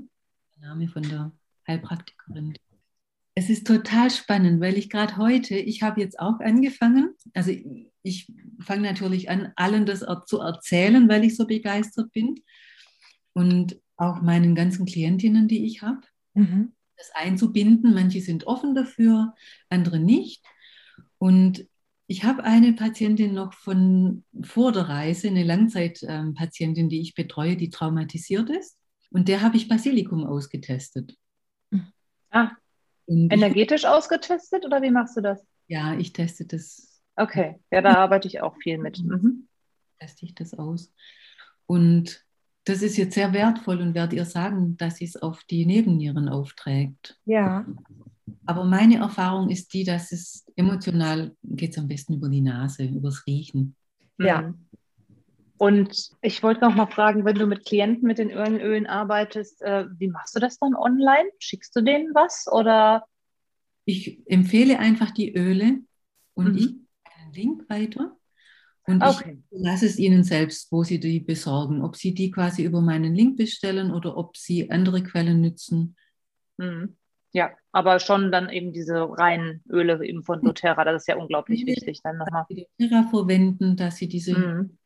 der 0.57 0.69
Name 0.69 0.89
von 0.89 1.03
der 1.03 1.33
Heilpraktikerin. 1.67 2.55
Es 3.35 3.51
ist 3.51 3.67
total 3.67 4.11
spannend, 4.11 4.61
weil 4.61 4.77
ich 4.77 4.91
gerade 4.91 5.17
heute, 5.17 5.55
ich 5.57 5.83
habe 5.83 6.01
jetzt 6.01 6.19
auch 6.19 6.41
angefangen, 6.41 7.15
also 7.35 7.53
ich 8.03 8.33
fange 8.61 8.83
natürlich 8.83 9.31
an, 9.31 9.53
allen 9.55 9.87
das 9.87 10.05
zu 10.27 10.41
erzählen, 10.41 11.09
weil 11.09 11.25
ich 11.25 11.37
so 11.37 11.47
begeistert 11.47 12.13
bin 12.13 12.43
und 13.35 13.81
auch 13.97 14.23
meinen 14.23 14.57
ganzen 14.57 14.87
Klientinnen, 14.87 15.47
die 15.47 15.67
ich 15.67 15.83
habe. 15.83 16.01
Mhm 16.35 16.73
das 16.99 17.11
einzubinden. 17.15 17.95
Manche 17.95 18.21
sind 18.21 18.47
offen 18.47 18.75
dafür, 18.75 19.35
andere 19.71 19.99
nicht. 19.99 20.45
Und 21.17 21.67
ich 22.11 22.25
habe 22.25 22.43
eine 22.43 22.73
Patientin 22.73 23.35
noch 23.35 23.53
von 23.53 24.25
vor 24.43 24.73
der 24.73 24.88
Reise, 24.88 25.29
eine 25.29 25.45
Langzeitpatientin, 25.45 26.88
die 26.88 27.03
ich 27.03 27.15
betreue, 27.15 27.57
die 27.57 27.69
traumatisiert 27.69 28.49
ist. 28.49 28.79
Und 29.11 29.29
der 29.29 29.43
habe 29.43 29.59
ich 29.59 29.69
Basilikum 29.69 30.25
ausgetestet. 30.25 31.15
Ah, 32.31 32.50
energetisch 33.07 33.83
ich, 33.83 33.88
ausgetestet 33.88 34.65
oder 34.65 34.81
wie 34.81 34.91
machst 34.91 35.19
du 35.19 35.21
das? 35.21 35.47
Ja, 35.67 35.95
ich 35.99 36.15
teste 36.15 36.47
das. 36.47 37.03
Okay, 37.15 37.61
ja, 37.71 37.83
da 37.83 37.95
arbeite 37.95 38.27
ich 38.27 38.41
auch 38.41 38.57
viel 38.57 38.79
mit. 38.79 39.03
Mhm. 39.05 39.47
Teste 39.99 40.25
ich 40.25 40.35
das 40.35 40.55
aus. 40.55 40.93
Und 41.67 42.25
das 42.65 42.81
ist 42.81 42.97
jetzt 42.97 43.15
sehr 43.15 43.35
wertvoll 43.35 43.83
und 43.83 43.95
werde 43.95 44.17
ihr 44.17 44.25
sagen, 44.25 44.79
dass 44.79 44.97
sie 44.97 45.05
es 45.05 45.17
auf 45.17 45.45
die 45.45 45.67
Nebennieren 45.67 46.29
aufträgt. 46.29 47.19
Ja. 47.27 47.67
Aber 48.47 48.64
meine 48.64 48.97
Erfahrung 48.97 49.50
ist 49.50 49.73
die, 49.73 49.85
dass 49.85 50.12
es 50.12 50.47
emotional 50.56 51.35
geht 51.42 51.73
es 51.73 51.78
am 51.78 51.88
besten 51.88 52.14
über 52.14 52.28
die 52.28 52.40
Nase, 52.40 52.85
übers 52.85 53.26
Riechen. 53.26 53.75
Ja. 54.18 54.42
Mhm. 54.42 54.66
Und 55.58 56.11
ich 56.23 56.42
wollte 56.42 56.61
noch 56.61 56.75
mal 56.75 56.87
fragen, 56.87 57.25
wenn 57.25 57.35
du 57.35 57.47
mit 57.47 57.64
Klienten 57.64 58.06
mit 58.06 58.18
den 58.18 58.30
Ölen, 58.30 58.87
arbeitest, 58.87 59.61
äh, 59.62 59.87
wie 59.99 60.08
machst 60.08 60.37
du 60.37 60.40
das 60.40 60.58
dann 60.58 60.75
online? 60.75 61.28
Schickst 61.38 61.75
du 61.75 61.80
denen 61.80 62.14
was 62.14 62.47
oder? 62.50 63.04
Ich 63.85 64.20
empfehle 64.26 64.78
einfach 64.78 65.11
die 65.11 65.35
Öle 65.35 65.80
und 66.35 66.52
mhm. 66.52 66.58
ich 66.58 66.68
einen 67.04 67.32
Link 67.32 67.68
weiter 67.68 68.16
und 68.88 69.02
okay. 69.02 69.38
ich 69.50 69.61
lasse 69.61 69.85
es 69.85 69.99
ihnen 69.99 70.25
selbst, 70.25 70.73
wo 70.73 70.82
sie 70.82 70.99
die 70.99 71.20
besorgen. 71.20 71.82
Ob 71.82 71.94
sie 71.94 72.14
die 72.14 72.30
quasi 72.30 72.64
über 72.64 72.80
meinen 72.80 73.14
Link 73.14 73.37
bestellen 73.37 73.90
oder 73.90 74.16
ob 74.16 74.35
sie 74.38 74.70
andere 74.70 75.02
Quellen 75.02 75.42
nützen. 75.42 75.94
Mhm. 76.56 76.97
Ja, 77.32 77.50
aber 77.73 78.00
schon 78.00 78.32
dann 78.32 78.49
eben 78.49 78.73
diese 78.73 78.97
reinen 78.97 79.62
Öle 79.68 80.04
eben 80.04 80.25
von 80.25 80.40
doTERRA, 80.42 80.85
das 80.85 81.02
ist 81.02 81.08
ja 81.08 81.16
unglaublich 81.16 81.66
wichtig. 81.66 82.00
Dann 82.02 82.18
nochmal. 82.18 82.47
Die 82.50 82.66
doTERRA 82.78 83.08
verwenden, 83.11 83.76
dass 83.76 83.97
sie 83.97 84.08
diese. 84.08 84.38
Mhm. 84.38 84.78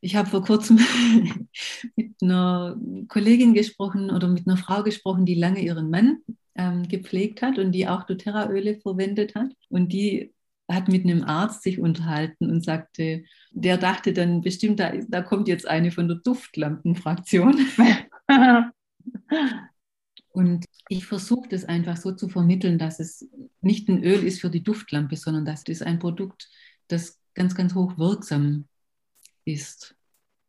Ich 0.00 0.16
habe 0.16 0.28
vor 0.28 0.42
kurzem 0.42 0.78
mit 1.96 2.14
einer 2.20 2.76
Kollegin 3.08 3.54
gesprochen 3.54 4.10
oder 4.10 4.28
mit 4.28 4.46
einer 4.46 4.56
Frau 4.56 4.82
gesprochen, 4.82 5.26
die 5.26 5.34
lange 5.34 5.60
ihren 5.60 5.90
Mann 5.90 6.18
ähm, 6.56 6.88
gepflegt 6.88 7.42
hat 7.42 7.58
und 7.58 7.72
die 7.72 7.86
auch 7.86 8.04
doTERRA-Öle 8.04 8.80
verwendet 8.80 9.34
hat. 9.34 9.52
Und 9.68 9.92
die 9.92 10.32
hat 10.68 10.88
mit 10.88 11.04
einem 11.04 11.24
Arzt 11.24 11.62
sich 11.62 11.78
unterhalten 11.78 12.50
und 12.50 12.64
sagte, 12.64 13.24
der 13.50 13.76
dachte 13.76 14.12
dann 14.12 14.40
bestimmt, 14.40 14.80
da, 14.80 14.92
da 15.08 15.22
kommt 15.22 15.46
jetzt 15.48 15.68
eine 15.68 15.90
von 15.90 16.08
der 16.08 16.18
Duftlampenfraktion. 16.18 17.58
und 20.32 20.64
ich 20.88 21.06
versuche 21.06 21.48
das 21.48 21.64
einfach 21.64 21.96
so 21.96 22.12
zu 22.12 22.28
vermitteln, 22.28 22.78
dass 22.78 23.00
es 23.00 23.28
nicht 23.60 23.88
ein 23.88 24.02
Öl 24.02 24.24
ist 24.24 24.40
für 24.40 24.50
die 24.50 24.62
Duftlampe, 24.62 25.16
sondern 25.16 25.44
dass 25.44 25.64
es 25.68 25.82
ein 25.82 25.98
Produkt, 25.98 26.48
das 26.88 27.18
ganz, 27.34 27.54
ganz 27.54 27.74
hoch 27.74 27.98
wirksam 27.98 28.66
ist. 29.44 29.94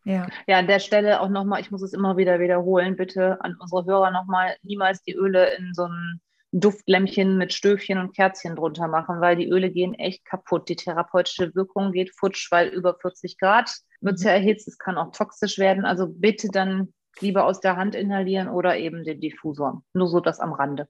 Ja. 0.05 0.27
ja, 0.47 0.59
an 0.59 0.67
der 0.67 0.79
Stelle 0.79 1.21
auch 1.21 1.29
nochmal, 1.29 1.61
ich 1.61 1.71
muss 1.71 1.81
es 1.81 1.93
immer 1.93 2.17
wieder 2.17 2.39
wiederholen, 2.39 2.97
bitte 2.97 3.39
an 3.41 3.55
unsere 3.59 3.85
Hörer 3.85 4.11
nochmal, 4.11 4.55
niemals 4.61 5.01
die 5.03 5.13
Öle 5.13 5.55
in 5.55 5.73
so 5.73 5.85
ein 5.85 6.21
Duftlämpchen 6.51 7.37
mit 7.37 7.51
Stöfchen 7.51 7.97
und 7.97 8.15
Kerzchen 8.15 8.55
drunter 8.55 8.87
machen, 8.87 9.21
weil 9.21 9.35
die 9.35 9.49
Öle 9.49 9.71
gehen 9.71 9.95
echt 9.95 10.23
kaputt. 10.23 10.69
Die 10.69 10.75
therapeutische 10.75 11.55
Wirkung 11.55 11.91
geht 11.91 12.13
futsch, 12.15 12.51
weil 12.51 12.67
über 12.67 12.95
40 13.01 13.37
Grad 13.39 13.71
wird 14.01 14.15
es 14.15 14.23
ja 14.23 14.31
erhitzt. 14.31 14.67
Es 14.67 14.77
kann 14.77 14.97
auch 14.97 15.11
toxisch 15.11 15.57
werden. 15.57 15.83
Also 15.83 16.07
bitte 16.07 16.49
dann 16.49 16.93
lieber 17.20 17.46
aus 17.46 17.60
der 17.60 17.75
Hand 17.75 17.96
inhalieren 17.96 18.50
oder 18.50 18.77
eben 18.77 19.03
den 19.03 19.20
Diffusor. 19.20 19.84
Nur 19.93 20.08
so 20.08 20.20
das 20.20 20.39
am 20.39 20.53
Rande. 20.53 20.88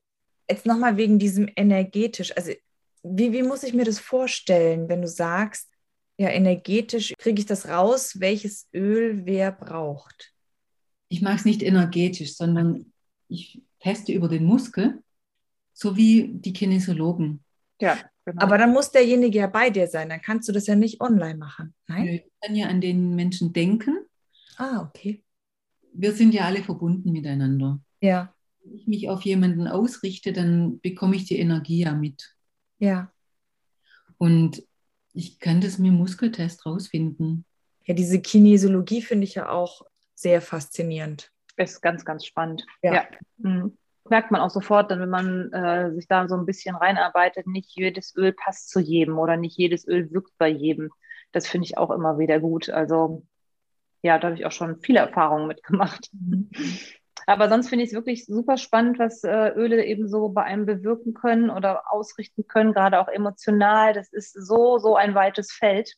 Jetzt 0.50 0.65
nochmal 0.65 0.98
wegen 0.98 1.20
diesem 1.20 1.50
energetisch. 1.56 2.36
Also 2.36 2.51
wie, 3.03 3.32
wie 3.34 3.44
muss 3.44 3.63
ich 3.63 3.74
mir 3.74 3.86
das 3.86 4.00
vorstellen, 4.00 4.89
wenn 4.89 5.01
du 5.01 5.08
sagst, 5.08 5.70
ja, 6.18 6.30
energetisch 6.30 7.13
kriege 7.18 7.39
ich 7.39 7.46
das 7.46 7.68
raus, 7.68 8.20
welches 8.20 8.70
Öl 8.74 9.25
wer 9.25 9.51
braucht? 9.51 10.34
Ich 11.10 11.22
mache 11.22 11.36
es 11.36 11.46
nicht 11.46 11.63
energetisch, 11.63 12.36
sondern 12.36 12.92
ich 13.27 13.62
teste 13.80 14.13
über 14.13 14.27
den 14.27 14.46
Muskel 14.46 15.03
so 15.74 15.98
wie 15.98 16.30
die 16.30 16.53
Kinesiologen. 16.53 17.44
Ja, 17.82 17.98
genau. 18.25 18.44
Aber 18.44 18.58
dann 18.58 18.72
muss 18.72 18.92
derjenige 18.92 19.39
ja 19.39 19.48
bei 19.48 19.70
dir 19.70 19.88
sein, 19.88 20.10
dann 20.10 20.22
kannst 20.22 20.48
du 20.48 20.53
das 20.53 20.68
ja 20.68 20.75
nicht 20.75 21.01
online 21.01 21.38
machen. 21.38 21.74
Nein? 21.88 22.08
Ich 22.08 22.24
kann 22.42 22.56
ja 22.56 22.68
an 22.68 22.80
den 22.80 23.15
Menschen 23.15 23.51
denken. 23.51 23.98
Ah, 24.58 24.82
okay. 24.82 25.24
Wir 25.93 26.13
sind 26.13 26.33
ja 26.33 26.45
alle 26.45 26.63
verbunden 26.63 27.12
miteinander. 27.12 27.79
Ja. 28.01 28.33
Wenn 28.63 28.75
ich 28.75 28.88
mich 28.88 29.09
auf 29.09 29.21
jemanden 29.21 29.67
ausrichte, 29.67 30.33
dann 30.33 30.79
bekomme 30.81 31.15
ich 31.15 31.25
die 31.25 31.38
Energie 31.38 31.83
ja 31.83 31.93
mit. 31.93 32.35
Ja. 32.79 33.12
Und 34.17 34.63
ich 35.13 35.39
kann 35.39 35.62
das 35.62 35.77
mit 35.77 35.88
dem 35.91 35.97
Muskeltest 35.97 36.65
rausfinden. 36.65 37.45
Ja, 37.85 37.93
diese 37.93 38.21
Kinesiologie 38.21 39.01
finde 39.01 39.25
ich 39.25 39.35
ja 39.35 39.50
auch 39.50 39.81
sehr 40.15 40.41
faszinierend. 40.41 41.31
Ist 41.57 41.81
ganz, 41.81 42.05
ganz 42.05 42.25
spannend. 42.25 42.65
Ja. 42.81 42.93
ja. 42.93 43.03
Mhm. 43.38 43.77
Merkt 44.09 44.31
man 44.31 44.41
auch 44.41 44.50
sofort, 44.50 44.91
dann, 44.91 45.00
wenn 45.00 45.09
man 45.09 45.53
äh, 45.53 45.93
sich 45.93 46.07
da 46.07 46.27
so 46.27 46.35
ein 46.35 46.45
bisschen 46.45 46.75
reinarbeitet, 46.75 47.47
nicht 47.47 47.71
jedes 47.75 48.15
Öl 48.15 48.33
passt 48.33 48.69
zu 48.69 48.79
jedem 48.79 49.17
oder 49.17 49.38
nicht 49.38 49.57
jedes 49.57 49.88
Öl 49.88 50.12
wirkt 50.12 50.33
bei 50.38 50.50
jedem. 50.50 50.89
Das 51.31 51.47
finde 51.47 51.65
ich 51.65 51.77
auch 51.77 51.89
immer 51.89 52.17
wieder 52.17 52.39
gut. 52.39 52.69
Also 52.69 53.25
ja, 54.03 54.19
da 54.19 54.27
habe 54.27 54.38
ich 54.38 54.45
auch 54.45 54.51
schon 54.51 54.79
viele 54.81 55.00
Erfahrungen 55.00 55.48
mitgemacht. 55.48 56.10
Mhm. 56.12 56.50
Aber 57.25 57.48
sonst 57.48 57.69
finde 57.69 57.83
ich 57.83 57.91
es 57.91 57.95
wirklich 57.95 58.25
super 58.25 58.57
spannend, 58.57 59.00
was 59.00 59.24
äh, 59.24 59.50
Öle 59.55 59.86
eben 59.86 60.10
so 60.10 60.29
bei 60.29 60.43
einem 60.43 60.65
bewirken 60.65 61.13
können 61.13 61.50
oder 61.50 61.83
ausrichten 61.91 62.45
können, 62.48 62.74
gerade 62.74 63.00
auch 63.00 63.07
emotional. 63.07 63.93
Das 63.93 64.12
ist 64.12 64.33
so, 64.33 64.77
so 64.77 64.98
ein 64.98 65.15
weites 65.15 65.51
Feld. 65.53 65.93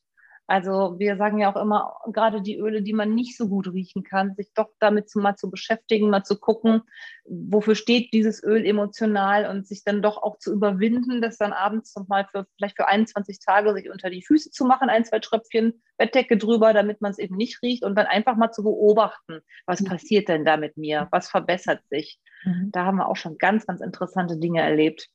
Also 0.47 0.95
wir 0.99 1.17
sagen 1.17 1.39
ja 1.39 1.51
auch 1.51 1.59
immer, 1.59 1.97
gerade 2.11 2.41
die 2.41 2.57
Öle, 2.57 2.83
die 2.83 2.93
man 2.93 3.15
nicht 3.15 3.35
so 3.35 3.47
gut 3.47 3.67
riechen 3.71 4.03
kann, 4.03 4.35
sich 4.35 4.51
doch 4.53 4.69
damit 4.79 5.09
zu, 5.09 5.19
mal 5.19 5.35
zu 5.35 5.49
beschäftigen, 5.49 6.09
mal 6.09 6.23
zu 6.23 6.39
gucken, 6.39 6.83
wofür 7.25 7.73
steht 7.73 8.13
dieses 8.13 8.43
Öl 8.43 8.63
emotional 8.63 9.49
und 9.49 9.67
sich 9.67 9.83
dann 9.83 10.03
doch 10.03 10.21
auch 10.21 10.37
zu 10.37 10.53
überwinden, 10.53 11.21
das 11.21 11.37
dann 11.37 11.51
abends 11.51 11.95
nochmal 11.95 12.27
für 12.29 12.45
vielleicht 12.57 12.77
für 12.77 12.87
21 12.87 13.39
Tage 13.39 13.73
sich 13.73 13.89
unter 13.89 14.11
die 14.11 14.23
Füße 14.23 14.51
zu 14.51 14.65
machen, 14.65 14.89
ein, 14.89 15.03
zwei 15.03 15.19
Tröpfchen 15.19 15.81
Bettdecke 15.97 16.37
drüber, 16.37 16.73
damit 16.73 17.01
man 17.01 17.11
es 17.11 17.17
eben 17.19 17.35
nicht 17.35 17.61
riecht 17.63 17.83
und 17.83 17.95
dann 17.95 18.05
einfach 18.05 18.35
mal 18.35 18.51
zu 18.51 18.63
beobachten, 18.63 19.39
was 19.65 19.81
mhm. 19.81 19.85
passiert 19.85 20.27
denn 20.27 20.45
da 20.45 20.57
mit 20.57 20.77
mir, 20.77 21.07
was 21.11 21.29
verbessert 21.29 21.81
sich. 21.89 22.19
Mhm. 22.43 22.69
Da 22.71 22.85
haben 22.85 22.97
wir 22.97 23.07
auch 23.07 23.15
schon 23.15 23.37
ganz, 23.37 23.65
ganz 23.65 23.81
interessante 23.81 24.37
Dinge 24.37 24.61
erlebt. 24.61 25.09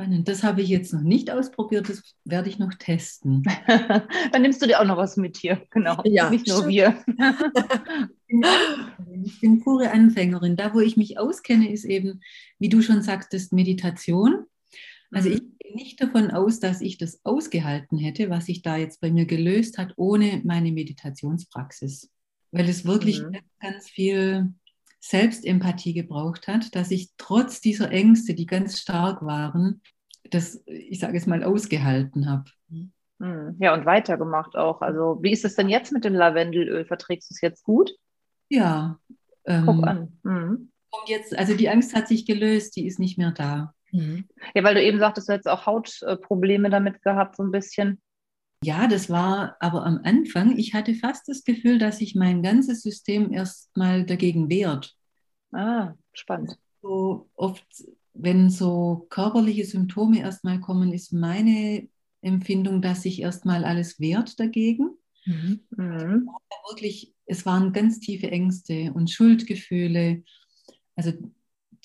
Spannend. 0.00 0.28
Das 0.28 0.42
habe 0.42 0.62
ich 0.62 0.70
jetzt 0.70 0.94
noch 0.94 1.02
nicht 1.02 1.30
ausprobiert, 1.30 1.90
das 1.90 2.16
werde 2.24 2.48
ich 2.48 2.58
noch 2.58 2.72
testen. 2.72 3.42
Dann 4.32 4.40
nimmst 4.40 4.62
du 4.62 4.66
dir 4.66 4.80
auch 4.80 4.86
noch 4.86 4.96
was 4.96 5.18
mit 5.18 5.36
hier, 5.36 5.60
genau. 5.68 6.00
Ja, 6.04 6.30
nicht 6.30 6.48
nur 6.48 6.66
wir. 6.66 6.96
ich 9.24 9.40
bin 9.40 9.60
pure 9.60 9.90
Anfängerin. 9.90 10.56
Da, 10.56 10.72
wo 10.72 10.80
ich 10.80 10.96
mich 10.96 11.18
auskenne, 11.18 11.70
ist 11.70 11.84
eben, 11.84 12.22
wie 12.58 12.70
du 12.70 12.80
schon 12.80 13.02
sagtest, 13.02 13.52
Meditation. 13.52 14.46
Also 15.10 15.28
mhm. 15.28 15.34
ich 15.34 15.42
gehe 15.58 15.74
nicht 15.74 16.00
davon 16.00 16.30
aus, 16.30 16.60
dass 16.60 16.80
ich 16.80 16.96
das 16.96 17.20
ausgehalten 17.24 17.98
hätte, 17.98 18.30
was 18.30 18.46
sich 18.46 18.62
da 18.62 18.78
jetzt 18.78 19.02
bei 19.02 19.10
mir 19.10 19.26
gelöst 19.26 19.76
hat, 19.76 19.92
ohne 19.96 20.40
meine 20.44 20.72
Meditationspraxis. 20.72 22.10
Weil 22.52 22.70
es 22.70 22.86
wirklich 22.86 23.20
mhm. 23.20 23.36
ganz 23.60 23.90
viel 23.90 24.54
Selbstempathie 25.00 25.94
gebraucht 25.94 26.46
hat, 26.46 26.74
dass 26.74 26.90
ich 26.90 27.10
trotz 27.16 27.60
dieser 27.60 27.90
Ängste, 27.90 28.34
die 28.34 28.46
ganz 28.46 28.78
stark 28.78 29.22
waren, 29.22 29.80
das, 30.30 30.62
ich 30.66 31.00
sage 31.00 31.16
es 31.16 31.26
mal, 31.26 31.42
ausgehalten 31.42 32.30
habe. 32.30 32.44
Hm. 32.68 33.56
Ja, 33.58 33.74
und 33.74 33.84
weitergemacht 33.84 34.56
auch. 34.56 34.80
Also, 34.80 35.18
wie 35.22 35.32
ist 35.32 35.44
es 35.44 35.54
denn 35.54 35.68
jetzt 35.68 35.92
mit 35.92 36.04
dem 36.04 36.14
Lavendelöl? 36.14 36.86
Verträgst 36.86 37.30
du 37.30 37.34
es 37.34 37.40
jetzt 37.42 37.64
gut? 37.64 37.92
Ja. 38.48 38.98
Ähm, 39.44 39.66
Guck 39.66 39.86
an. 39.86 40.18
Mhm. 40.22 40.72
Und 40.90 41.08
jetzt, 41.08 41.38
also 41.38 41.54
die 41.54 41.68
Angst 41.68 41.94
hat 41.94 42.08
sich 42.08 42.24
gelöst, 42.26 42.76
die 42.76 42.86
ist 42.86 42.98
nicht 42.98 43.18
mehr 43.18 43.30
da. 43.30 43.74
Mhm. 43.92 44.24
Ja, 44.54 44.64
weil 44.64 44.74
du 44.74 44.82
eben 44.82 44.98
sagtest, 44.98 45.28
du 45.28 45.34
hättest 45.34 45.48
auch 45.48 45.66
Hautprobleme 45.66 46.70
damit 46.70 47.02
gehabt, 47.02 47.36
so 47.36 47.42
ein 47.42 47.50
bisschen. 47.50 48.00
Ja, 48.62 48.86
das 48.88 49.08
war 49.08 49.56
aber 49.60 49.86
am 49.86 50.00
Anfang, 50.04 50.58
ich 50.58 50.74
hatte 50.74 50.94
fast 50.94 51.28
das 51.28 51.44
Gefühl, 51.44 51.78
dass 51.78 51.98
sich 51.98 52.14
mein 52.14 52.42
ganzes 52.42 52.82
System 52.82 53.32
erstmal 53.32 54.04
dagegen 54.04 54.50
wehrt. 54.50 54.94
Ah, 55.52 55.94
spannend. 56.12 56.58
So 56.82 57.30
oft, 57.36 57.64
wenn 58.12 58.50
so 58.50 59.06
körperliche 59.08 59.64
Symptome 59.64 60.20
erstmal 60.20 60.60
kommen, 60.60 60.92
ist 60.92 61.12
meine 61.12 61.88
Empfindung, 62.20 62.82
dass 62.82 63.02
sich 63.02 63.22
erstmal 63.22 63.64
alles 63.64 63.98
wehrt 63.98 64.38
dagegen. 64.38 64.90
Mhm. 65.24 65.60
Mhm. 65.70 66.28
Wirklich, 66.68 67.14
es 67.24 67.46
waren 67.46 67.72
ganz 67.72 67.98
tiefe 67.98 68.30
Ängste 68.30 68.92
und 68.92 69.10
Schuldgefühle. 69.10 70.22
Also 70.96 71.12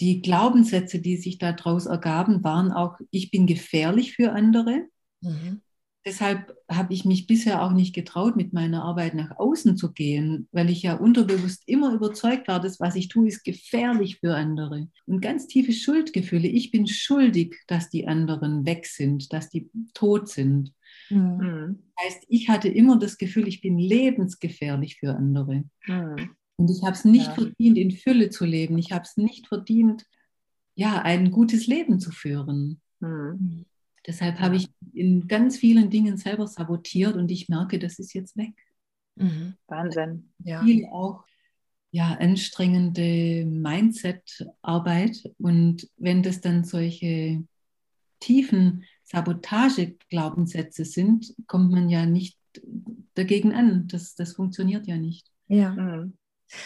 die 0.01 0.21
Glaubenssätze, 0.21 0.99
die 0.99 1.15
sich 1.15 1.37
daraus 1.37 1.85
ergaben, 1.85 2.43
waren 2.43 2.73
auch, 2.73 2.97
ich 3.11 3.31
bin 3.31 3.47
gefährlich 3.47 4.13
für 4.13 4.33
andere. 4.33 4.87
Mhm 5.21 5.61
deshalb 6.05 6.55
habe 6.69 6.93
ich 6.93 7.03
mich 7.03 7.27
bisher 7.27 7.63
auch 7.63 7.71
nicht 7.71 7.93
getraut, 7.93 8.35
mit 8.35 8.53
meiner 8.53 8.83
Arbeit 8.83 9.15
nach 9.15 9.37
außen 9.37 9.75
zu 9.75 9.91
gehen, 9.91 10.47
weil 10.51 10.69
ich 10.69 10.83
ja 10.83 10.95
unterbewusst 10.95 11.63
immer 11.65 11.93
überzeugt 11.93 12.47
war, 12.47 12.59
das, 12.59 12.79
was 12.79 12.95
ich 12.95 13.07
tue, 13.07 13.27
ist 13.27 13.43
gefährlich 13.43 14.19
für 14.19 14.35
andere. 14.35 14.87
Und 15.05 15.21
ganz 15.21 15.47
tiefe 15.47 15.73
Schuldgefühle. 15.73 16.47
Ich 16.47 16.71
bin 16.71 16.87
schuldig, 16.87 17.55
dass 17.67 17.89
die 17.89 18.07
anderen 18.07 18.65
weg 18.65 18.85
sind, 18.85 19.33
dass 19.33 19.49
die 19.49 19.69
tot 19.93 20.29
sind. 20.29 20.73
Mhm. 21.09 21.79
Das 21.95 22.05
heißt, 22.05 22.25
ich 22.29 22.49
hatte 22.49 22.69
immer 22.69 22.97
das 22.97 23.17
Gefühl, 23.17 23.47
ich 23.47 23.61
bin 23.61 23.77
lebensgefährlich 23.77 24.97
für 24.99 25.15
andere. 25.15 25.63
Mhm. 25.87 26.35
Und 26.57 26.71
ich 26.71 26.83
habe 26.83 26.93
es 26.93 27.03
nicht 27.03 27.27
ja. 27.27 27.33
verdient, 27.33 27.77
in 27.77 27.91
Fülle 27.91 28.29
zu 28.29 28.45
leben. 28.45 28.77
Ich 28.77 28.91
habe 28.91 29.03
es 29.03 29.17
nicht 29.17 29.47
verdient, 29.47 30.05
ja, 30.75 31.01
ein 31.01 31.31
gutes 31.31 31.67
Leben 31.67 31.99
zu 31.99 32.11
führen. 32.11 32.79
Mhm. 32.99 33.65
Deshalb 34.07 34.39
habe 34.39 34.55
ich 34.55 34.69
in 34.93 35.27
ganz 35.27 35.57
vielen 35.57 35.89
Dingen 35.89 36.17
selber 36.17 36.47
sabotiert 36.47 37.15
und 37.15 37.31
ich 37.31 37.49
merke, 37.49 37.79
das 37.79 37.99
ist 37.99 38.13
jetzt 38.13 38.37
weg. 38.37 38.53
Mhm. 39.15 39.55
Wahnsinn. 39.67 40.31
Ja. 40.43 40.63
Viel 40.63 40.85
auch 40.87 41.23
ja, 41.91 42.13
anstrengende 42.19 43.45
Mindset-Arbeit. 43.45 45.31
Und 45.39 45.89
wenn 45.97 46.23
das 46.23 46.41
dann 46.41 46.63
solche 46.63 47.43
tiefen 48.19 48.83
Sabotage-Glaubenssätze 49.03 50.83
sind, 50.83 51.33
kommt 51.47 51.71
man 51.71 51.89
ja 51.89 52.05
nicht 52.05 52.37
dagegen 53.13 53.53
an. 53.53 53.87
Das, 53.87 54.15
das 54.15 54.33
funktioniert 54.33 54.87
ja 54.87 54.97
nicht. 54.97 55.31
Ja. 55.47 55.71
Mhm. 55.71 56.17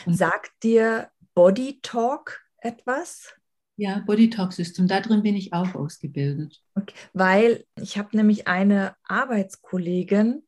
Sagt 0.08 0.64
dir 0.64 1.10
Body 1.36 1.80
Talk 1.82 2.42
etwas? 2.58 3.36
Ja, 3.80 4.04
Body 4.06 4.30
Talk 4.30 4.52
System, 4.52 4.90
da 4.90 5.00
drin 5.00 5.24
bin 5.24 5.38
ich 5.38 5.54
auch 5.54 5.74
ausgebildet. 5.74 6.62
Okay. 6.76 6.94
Weil 7.14 7.66
ich 7.80 7.98
habe 7.98 8.10
nämlich 8.18 8.46
eine 8.46 8.94
Arbeitskollegin, 9.04 10.44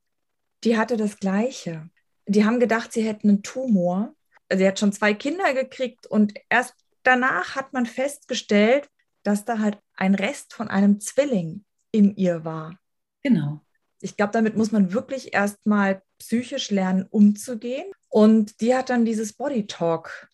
die 0.66 0.78
hatte 0.78 0.98
das 0.98 1.18
Gleiche. 1.18 1.90
Die 2.28 2.44
haben 2.44 2.60
gedacht, 2.60 2.92
sie 2.92 3.04
hätten 3.04 3.30
einen 3.30 3.42
Tumor. 3.42 4.14
Sie 4.54 4.68
hat 4.68 4.80
schon 4.80 4.92
zwei 4.92 5.14
Kinder 5.14 5.54
gekriegt 5.54 6.08
und 6.08 6.34
erst 6.50 6.76
danach 7.04 7.56
hat 7.56 7.72
man 7.72 7.86
festgestellt, 7.86 8.90
dass 9.24 9.46
da 9.46 9.60
halt 9.60 9.80
ein 9.96 10.14
Rest 10.14 10.54
von 10.54 10.68
einem 10.68 11.00
Zwilling 11.00 11.64
in 11.92 12.14
ihr 12.18 12.44
war. 12.44 12.78
Genau. 13.24 13.62
Ich 14.02 14.18
glaube, 14.18 14.34
damit 14.34 14.58
muss 14.58 14.74
man 14.74 14.92
wirklich 14.92 15.34
erstmal 15.34 16.02
psychisch 16.20 16.70
lernen, 16.70 17.08
umzugehen. 17.10 17.90
Und 18.10 18.60
die 18.60 18.76
hat 18.76 18.90
dann 18.90 19.06
dieses 19.06 19.32
Body 19.32 19.68
Talk 19.68 20.28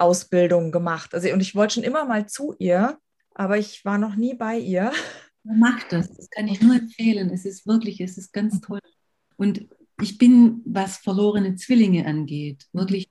Ausbildung 0.00 0.72
gemacht. 0.72 1.14
Also, 1.14 1.32
und 1.32 1.40
ich 1.40 1.54
wollte 1.54 1.74
schon 1.74 1.84
immer 1.84 2.04
mal 2.04 2.26
zu 2.26 2.54
ihr, 2.58 2.98
aber 3.34 3.58
ich 3.58 3.84
war 3.84 3.98
noch 3.98 4.16
nie 4.16 4.34
bei 4.34 4.58
ihr. 4.58 4.92
Mach 5.44 5.82
das, 5.88 6.12
das 6.14 6.28
kann 6.30 6.48
ich 6.48 6.60
nur 6.60 6.76
empfehlen. 6.76 7.30
Es 7.30 7.44
ist 7.44 7.66
wirklich, 7.66 8.00
es 8.00 8.18
ist 8.18 8.32
ganz 8.32 8.60
toll. 8.60 8.80
Und 9.36 9.66
ich 10.00 10.18
bin, 10.18 10.62
was 10.64 10.98
verlorene 10.98 11.54
Zwillinge 11.56 12.06
angeht, 12.06 12.66
wirklich, 12.72 13.08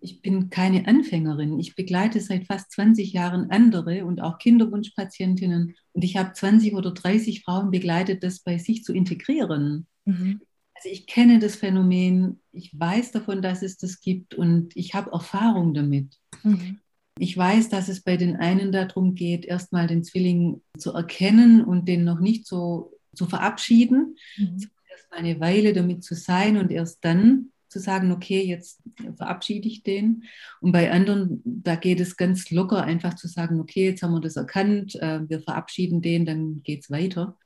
ich 0.00 0.20
bin 0.20 0.50
keine 0.50 0.86
Anfängerin. 0.86 1.58
Ich 1.58 1.76
begleite 1.76 2.20
seit 2.20 2.46
fast 2.46 2.72
20 2.72 3.12
Jahren 3.12 3.50
andere 3.50 4.04
und 4.04 4.20
auch 4.20 4.38
Kinderwunschpatientinnen. 4.38 5.74
Und 5.92 6.04
ich 6.04 6.16
habe 6.16 6.32
20 6.32 6.74
oder 6.74 6.92
30 6.92 7.42
Frauen 7.42 7.70
begleitet, 7.70 8.22
das 8.22 8.40
bei 8.40 8.58
sich 8.58 8.84
zu 8.84 8.92
integrieren. 8.92 9.86
Mhm. 10.04 10.40
Also 10.74 10.88
ich 10.90 11.06
kenne 11.06 11.38
das 11.38 11.56
Phänomen, 11.56 12.40
ich 12.52 12.78
weiß 12.78 13.12
davon, 13.12 13.40
dass 13.40 13.62
es 13.62 13.78
das 13.78 14.00
gibt 14.00 14.34
und 14.34 14.76
ich 14.76 14.94
habe 14.94 15.12
Erfahrung 15.12 15.72
damit. 15.72 16.18
Mhm. 16.44 16.78
Ich 17.18 17.36
weiß, 17.36 17.68
dass 17.68 17.88
es 17.88 18.02
bei 18.02 18.16
den 18.16 18.36
einen 18.36 18.72
darum 18.72 19.14
geht, 19.14 19.44
erstmal 19.44 19.86
den 19.86 20.02
Zwilling 20.02 20.62
zu 20.78 20.92
erkennen 20.92 21.64
und 21.64 21.86
den 21.86 22.04
noch 22.04 22.18
nicht 22.20 22.46
so 22.46 22.92
zu 23.14 23.26
verabschieden, 23.26 24.16
mhm. 24.36 24.68
erst 24.90 25.10
mal 25.10 25.18
eine 25.18 25.40
Weile 25.40 25.72
damit 25.72 26.02
zu 26.02 26.14
sein 26.14 26.56
und 26.56 26.72
erst 26.72 27.04
dann 27.04 27.50
zu 27.68 27.80
sagen, 27.80 28.12
okay, 28.12 28.42
jetzt 28.42 28.82
verabschiede 29.16 29.66
ich 29.66 29.82
den. 29.82 30.24
Und 30.60 30.70
bei 30.70 30.92
anderen, 30.92 31.42
da 31.44 31.74
geht 31.74 31.98
es 31.98 32.16
ganz 32.16 32.50
locker, 32.50 32.84
einfach 32.84 33.14
zu 33.14 33.26
sagen, 33.26 33.60
okay, 33.60 33.86
jetzt 33.86 34.02
haben 34.02 34.12
wir 34.12 34.20
das 34.20 34.36
erkannt, 34.36 34.94
äh, 34.96 35.28
wir 35.28 35.40
verabschieden 35.40 36.00
den, 36.00 36.24
dann 36.24 36.62
geht 36.62 36.84
es 36.84 36.90
weiter. 36.90 37.36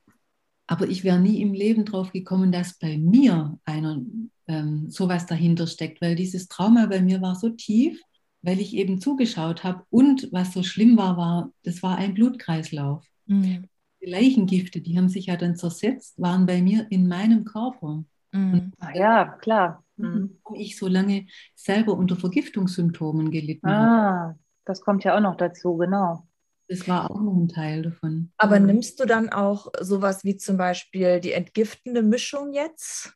Aber 0.67 0.87
ich 0.87 1.03
wäre 1.03 1.19
nie 1.19 1.41
im 1.41 1.53
Leben 1.53 1.83
drauf 1.83 2.11
gekommen, 2.11 2.51
dass 2.51 2.77
bei 2.77 2.95
mir 2.99 3.59
einer 3.65 4.01
ähm, 4.45 4.91
sowas 4.91 5.25
dahinter 5.25 5.65
steckt, 5.65 5.99
weil 5.99 6.15
dieses 6.15 6.47
Trauma 6.47 6.85
bei 6.85 7.01
mir 7.01 7.21
war 7.21 7.35
so 7.35 7.49
tief, 7.49 7.99
weil 8.41 8.59
ich 8.59 8.75
eben 8.75 9.01
zugeschaut 9.01 9.63
habe. 9.63 9.83
Und 9.89 10.29
was 10.31 10.53
so 10.53 10.63
schlimm 10.63 10.97
war, 10.97 11.17
war, 11.17 11.51
das 11.63 11.83
war 11.83 11.97
ein 11.97 12.13
Blutkreislauf. 12.13 13.05
Mhm. 13.25 13.65
Die 14.01 14.09
Leichengifte, 14.09 14.81
die 14.81 14.97
haben 14.97 15.09
sich 15.09 15.27
ja 15.27 15.35
dann 15.35 15.55
zersetzt, 15.55 16.19
waren 16.19 16.45
bei 16.45 16.61
mir 16.61 16.87
in 16.89 17.07
meinem 17.07 17.43
Körper. 17.43 18.03
Mhm. 18.31 18.71
ja, 18.93 19.25
klar. 19.25 19.83
Mhm. 19.97 20.37
Ich 20.55 20.77
so 20.77 20.87
lange 20.87 21.25
selber 21.55 21.93
unter 21.93 22.15
Vergiftungssymptomen 22.15 23.31
gelitten 23.31 23.67
ah, 23.67 24.29
habe. 24.29 24.39
Das 24.65 24.81
kommt 24.81 25.03
ja 25.03 25.17
auch 25.17 25.21
noch 25.21 25.35
dazu, 25.35 25.75
genau. 25.77 26.23
Das 26.69 26.87
war 26.87 27.09
auch 27.09 27.19
noch 27.19 27.35
ein 27.35 27.49
Teil 27.49 27.81
davon. 27.81 28.31
Aber 28.37 28.59
nimmst 28.59 28.99
du 28.99 29.05
dann 29.05 29.29
auch 29.29 29.71
sowas 29.81 30.23
wie 30.23 30.37
zum 30.37 30.57
Beispiel 30.57 31.19
die 31.19 31.31
entgiftende 31.31 32.03
Mischung 32.03 32.53
jetzt? 32.53 33.15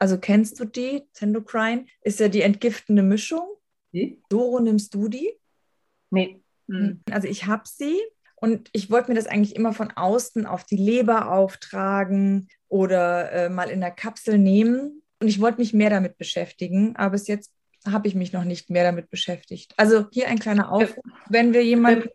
Also 0.00 0.18
kennst 0.18 0.58
du 0.58 0.64
die? 0.64 1.04
Tendocrine 1.14 1.86
ist 2.02 2.18
ja 2.18 2.28
die 2.28 2.42
entgiftende 2.42 3.02
Mischung. 3.02 3.46
Okay. 3.92 4.20
Doro, 4.28 4.60
nimmst 4.60 4.94
du 4.94 5.08
die? 5.08 5.32
Nee. 6.10 6.42
Mhm. 6.66 7.00
Also 7.10 7.28
ich 7.28 7.46
habe 7.46 7.64
sie 7.64 7.98
und 8.36 8.68
ich 8.72 8.90
wollte 8.90 9.10
mir 9.10 9.16
das 9.16 9.26
eigentlich 9.26 9.56
immer 9.56 9.72
von 9.72 9.90
außen 9.90 10.46
auf 10.46 10.64
die 10.64 10.76
Leber 10.76 11.32
auftragen 11.32 12.48
oder 12.68 13.32
äh, 13.32 13.48
mal 13.48 13.70
in 13.70 13.80
der 13.80 13.90
Kapsel 13.90 14.38
nehmen. 14.38 15.02
Und 15.20 15.28
ich 15.28 15.40
wollte 15.40 15.58
mich 15.58 15.74
mehr 15.74 15.90
damit 15.90 16.16
beschäftigen, 16.16 16.94
aber 16.96 17.10
bis 17.10 17.26
jetzt 17.26 17.52
habe 17.86 18.06
ich 18.06 18.14
mich 18.14 18.32
noch 18.32 18.44
nicht 18.44 18.70
mehr 18.70 18.84
damit 18.84 19.10
beschäftigt. 19.10 19.72
Also 19.76 20.06
hier 20.12 20.28
ein 20.28 20.38
kleiner 20.38 20.70
Aufruf, 20.70 21.04
wenn 21.28 21.52
wir 21.52 21.64
jemanden 21.64 22.08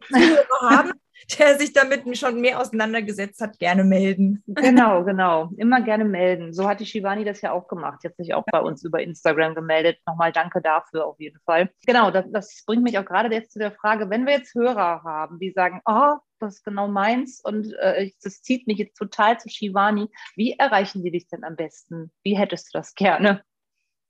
haben, 0.61 0.91
der 1.39 1.57
sich 1.57 1.73
damit 1.73 2.17
schon 2.17 2.41
mehr 2.41 2.59
auseinandergesetzt 2.59 3.41
hat, 3.41 3.59
gerne 3.59 3.83
melden. 3.83 4.43
Genau, 4.47 5.03
genau. 5.05 5.49
Immer 5.57 5.81
gerne 5.81 6.05
melden. 6.05 6.53
So 6.53 6.67
hat 6.67 6.79
die 6.79 6.85
Shivani 6.85 7.25
das 7.25 7.41
ja 7.41 7.51
auch 7.51 7.67
gemacht. 7.67 7.99
Jetzt 8.03 8.17
sich 8.17 8.33
auch 8.33 8.43
bei 8.51 8.59
uns 8.59 8.83
über 8.83 9.01
Instagram 9.01 9.55
gemeldet. 9.55 9.97
Nochmal 10.05 10.31
danke 10.31 10.61
dafür 10.61 11.05
auf 11.05 11.19
jeden 11.19 11.39
Fall. 11.45 11.69
Genau, 11.85 12.11
das, 12.11 12.25
das 12.31 12.63
bringt 12.65 12.83
mich 12.83 12.97
auch 12.97 13.05
gerade 13.05 13.33
jetzt 13.33 13.53
zu 13.53 13.59
der 13.59 13.71
Frage, 13.71 14.09
wenn 14.09 14.25
wir 14.25 14.33
jetzt 14.33 14.53
Hörer 14.55 15.03
haben, 15.03 15.39
die 15.39 15.51
sagen, 15.51 15.81
oh, 15.85 16.15
das 16.39 16.55
ist 16.55 16.65
genau 16.65 16.87
meins 16.87 17.39
und 17.41 17.73
äh, 17.79 18.11
das 18.21 18.41
zieht 18.41 18.67
mich 18.67 18.77
jetzt 18.77 18.97
total 18.97 19.39
zu 19.39 19.49
Shivani. 19.49 20.09
Wie 20.35 20.53
erreichen 20.53 21.03
die 21.03 21.11
dich 21.11 21.27
denn 21.27 21.43
am 21.43 21.55
besten? 21.55 22.11
Wie 22.23 22.37
hättest 22.37 22.73
du 22.73 22.77
das 22.77 22.95
gerne? 22.95 23.43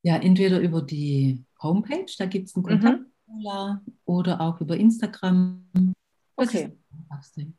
Ja, 0.01 0.17
entweder 0.17 0.59
über 0.59 0.81
die 0.81 1.45
Homepage, 1.61 2.11
da 2.17 2.25
gibt 2.25 2.49
es 2.49 2.55
ein 2.55 2.63
Kontaktformular, 2.63 3.81
mhm. 3.85 3.93
oder 4.05 4.41
auch 4.41 4.59
über 4.59 4.75
Instagram. 4.75 5.65
Okay. 6.35 6.77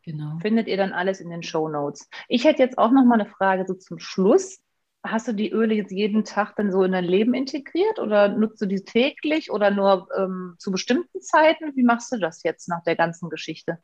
Genau. 0.03 0.39
Findet 0.41 0.69
ihr 0.69 0.77
dann 0.77 0.93
alles 0.93 1.21
in 1.21 1.31
den 1.31 1.43
Show 1.43 1.69
Notes. 1.69 2.09
Ich 2.29 2.45
hätte 2.45 2.63
jetzt 2.63 2.79
auch 2.79 2.91
noch 2.91 3.05
mal 3.05 3.21
eine 3.21 3.31
Frage 3.31 3.65
so 3.67 3.75
zum 3.75 3.99
Schluss. 3.99 4.59
Hast 5.05 5.29
du 5.29 5.33
die 5.33 5.51
Öle 5.51 5.75
jetzt 5.75 5.93
jeden 5.93 6.25
Tag 6.25 6.57
dann 6.57 6.73
so 6.73 6.83
in 6.83 6.93
dein 6.93 7.05
Leben 7.05 7.35
integriert 7.35 7.99
oder 7.99 8.29
nutzt 8.29 8.61
du 8.63 8.67
die 8.67 8.85
täglich 8.85 9.51
oder 9.51 9.71
nur 9.71 10.09
ähm, 10.17 10.55
zu 10.59 10.71
bestimmten 10.71 11.21
Zeiten? 11.21 11.77
Wie 11.77 11.83
machst 11.83 12.11
du 12.13 12.19
das 12.19 12.43
jetzt 12.43 12.69
nach 12.69 12.83
der 12.85 12.97
ganzen 12.97 13.29
Geschichte? 13.29 13.79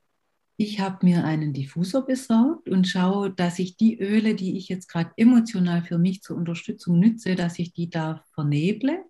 Ich 0.57 0.81
habe 0.81 1.07
mir 1.07 1.25
einen 1.25 1.53
Diffusor 1.53 2.05
besorgt 2.05 2.69
und 2.69 2.87
schaue, 2.87 3.31
dass 3.31 3.59
ich 3.59 3.77
die 3.77 3.99
Öle, 3.99 4.35
die 4.35 4.57
ich 4.57 4.69
jetzt 4.69 4.89
gerade 4.89 5.11
emotional 5.17 5.83
für 5.83 5.99
mich 5.99 6.23
zur 6.23 6.37
Unterstützung 6.37 6.99
nütze, 6.99 7.35
dass 7.35 7.59
ich 7.59 7.73
die 7.73 7.89
da 7.89 8.25
verneble 8.35 9.05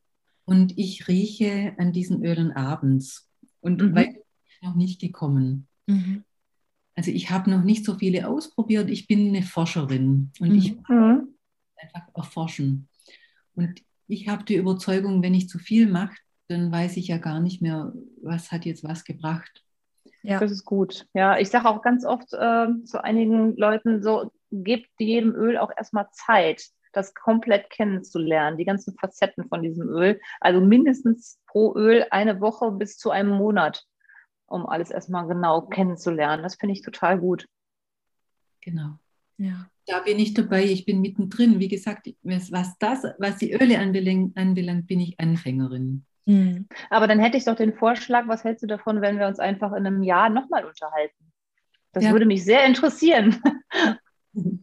und 0.45 0.79
ich 0.79 1.09
rieche 1.09 1.75
an 1.79 1.93
diesen 1.93 2.25
Ölen 2.25 2.53
abends. 2.53 3.29
Und 3.61 3.83
mhm. 3.83 3.95
weil 3.95 4.21
noch 4.63 4.75
nicht 4.75 5.01
gekommen. 5.01 5.67
Mhm. 5.91 6.25
Also 6.95 7.11
ich 7.11 7.31
habe 7.31 7.51
noch 7.51 7.63
nicht 7.63 7.85
so 7.85 7.95
viele 7.95 8.29
ausprobiert. 8.29 8.91
Ich 8.91 9.07
bin 9.07 9.29
eine 9.29 9.43
Forscherin 9.43 10.33
und 10.41 10.51
mhm. 10.51 10.55
ich 10.55 10.77
mhm. 10.89 11.35
einfach 11.77 12.09
erforschen. 12.15 12.89
Und 13.55 13.83
ich 14.07 14.29
habe 14.29 14.45
die 14.45 14.57
Überzeugung, 14.57 15.23
wenn 15.23 15.35
ich 15.35 15.49
zu 15.49 15.59
viel 15.59 15.87
mache, 15.87 16.17
dann 16.49 16.73
weiß 16.73 16.97
ich 16.97 17.09
ja 17.09 17.19
gar 17.19 17.41
nicht 17.41 17.63
mehr, 17.63 17.93
was 18.23 18.51
hat 18.51 18.65
jetzt 18.65 18.85
was 18.85 19.05
gebracht. 19.05 19.65
Ja, 20.23 20.41
das 20.41 20.51
ist 20.51 20.65
gut. 20.65 21.07
Ja, 21.15 21.39
ich 21.39 21.49
sage 21.49 21.69
auch 21.69 21.81
ganz 21.83 22.05
oft 22.05 22.33
äh, 22.33 22.67
zu 22.85 23.03
einigen 23.03 23.57
Leuten 23.57 24.03
so, 24.03 24.33
gebt 24.51 24.91
jedem 24.99 25.35
Öl 25.35 25.57
auch 25.57 25.71
erstmal 25.75 26.09
Zeit, 26.13 26.65
das 26.93 27.15
komplett 27.15 27.71
kennenzulernen, 27.71 28.59
die 28.59 28.65
ganzen 28.65 28.97
Facetten 28.99 29.49
von 29.49 29.63
diesem 29.63 29.89
Öl. 29.89 30.21
Also 30.41 30.61
mindestens 30.61 31.39
pro 31.47 31.75
Öl 31.77 32.05
eine 32.11 32.41
Woche 32.41 32.73
bis 32.73 32.99
zu 32.99 33.11
einem 33.11 33.31
Monat 33.31 33.87
um 34.51 34.67
alles 34.67 34.91
erstmal 34.91 35.27
genau 35.27 35.63
kennenzulernen. 35.63 36.43
Das 36.43 36.57
finde 36.57 36.75
ich 36.75 36.83
total 36.83 37.19
gut. 37.19 37.47
Genau. 38.61 38.99
Ja. 39.39 39.67
Da 39.87 40.01
bin 40.01 40.19
ich 40.19 40.35
dabei, 40.35 40.65
ich 40.65 40.85
bin 40.85 41.01
mittendrin. 41.01 41.61
Wie 41.61 41.69
gesagt, 41.69 42.09
was 42.23 42.77
das, 42.79 43.05
was 43.19 43.39
die 43.39 43.53
Öle 43.53 43.79
anbelangt, 43.79 44.37
anbelangt 44.37 44.87
bin 44.87 45.01
ich 45.01 45.19
Anfängerin. 45.19 46.05
Mhm. 46.27 46.69
Aber 46.91 47.07
dann 47.07 47.19
hätte 47.19 47.37
ich 47.37 47.45
doch 47.45 47.57
den 47.57 47.73
Vorschlag, 47.73 48.29
was 48.29 48.45
hältst 48.45 48.63
du 48.63 48.67
davon, 48.67 49.01
wenn 49.01 49.19
wir 49.19 49.27
uns 49.27 49.39
einfach 49.39 49.73
in 49.73 49.87
einem 49.87 50.03
Jahr 50.03 50.29
nochmal 50.29 50.65
unterhalten? 50.65 51.33
Das 51.93 52.05
ja. 52.05 52.13
würde 52.13 52.27
mich 52.27 52.45
sehr 52.45 52.65
interessieren, 52.67 53.41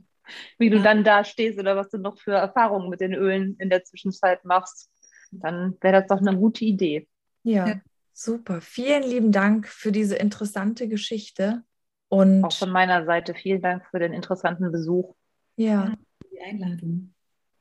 wie 0.58 0.69
du 0.69 0.78
ja. 0.78 0.84
dann 0.84 1.04
da 1.04 1.23
stehst 1.23 1.60
oder 1.60 1.76
was 1.76 1.89
du 1.89 1.97
noch 1.97 2.19
für 2.19 2.34
Erfahrungen 2.34 2.89
mit 2.89 3.02
den 3.02 3.13
Ölen 3.13 3.56
in 3.60 3.69
der 3.69 3.84
Zwischenzeit 3.84 4.45
machst. 4.45 4.89
Dann 5.32 5.76
wäre 5.82 6.02
das 6.02 6.08
doch 6.08 6.26
eine 6.26 6.38
gute 6.38 6.63
Idee. 6.63 7.08
Ja. 7.43 7.82
Super. 8.19 8.62
Vielen 8.62 9.03
lieben 9.03 9.32
Dank 9.32 9.67
für 9.67 9.91
diese 9.91 10.15
interessante 10.15 10.88
Geschichte. 10.88 11.63
Und 12.10 12.43
auch 12.43 12.51
von 12.51 12.71
meiner 12.71 13.06
Seite 13.06 13.36
vielen 13.36 13.62
Dank 13.62 13.86
für 13.91 13.99
den 13.99 14.12
interessanten 14.12 14.71
Besuch. 14.71 15.13
Ja. 15.56 15.93
Die 16.32 16.41
Einladung. 16.41 17.13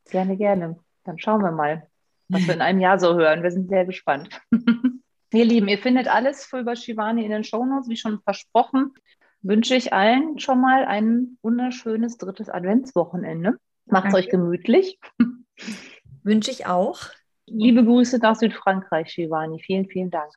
Gerne, 0.06 0.38
gerne. 0.38 0.78
Dann 1.04 1.18
schauen 1.18 1.42
wir 1.42 1.52
mal, 1.52 1.86
was 2.28 2.40
wir 2.46 2.54
in 2.54 2.62
einem 2.62 2.80
Jahr 2.80 2.98
so 2.98 3.16
hören. 3.16 3.42
Wir 3.42 3.50
sind 3.50 3.68
sehr 3.68 3.84
gespannt. 3.84 4.40
ihr 5.34 5.44
Lieben, 5.44 5.68
ihr 5.68 5.76
findet 5.76 6.08
alles 6.08 6.50
über 6.50 6.74
Shivani 6.74 7.22
in 7.26 7.32
den 7.32 7.44
Shownotes, 7.44 7.90
wie 7.90 7.98
schon 7.98 8.22
versprochen. 8.22 8.94
Wünsche 9.42 9.74
ich 9.74 9.92
allen 9.92 10.38
schon 10.38 10.62
mal 10.62 10.86
ein 10.86 11.36
wunderschönes 11.42 12.16
drittes 12.16 12.48
Adventswochenende. 12.48 13.58
Macht 13.84 14.08
es 14.08 14.14
euch 14.14 14.30
gemütlich. 14.30 14.98
Wünsche 16.22 16.50
ich 16.50 16.64
auch. 16.64 17.10
Liebe 17.44 17.84
Grüße 17.84 18.20
nach 18.20 18.36
Südfrankreich, 18.36 19.10
Shivani. 19.10 19.60
Vielen, 19.60 19.86
vielen 19.86 20.10
Dank. 20.10 20.32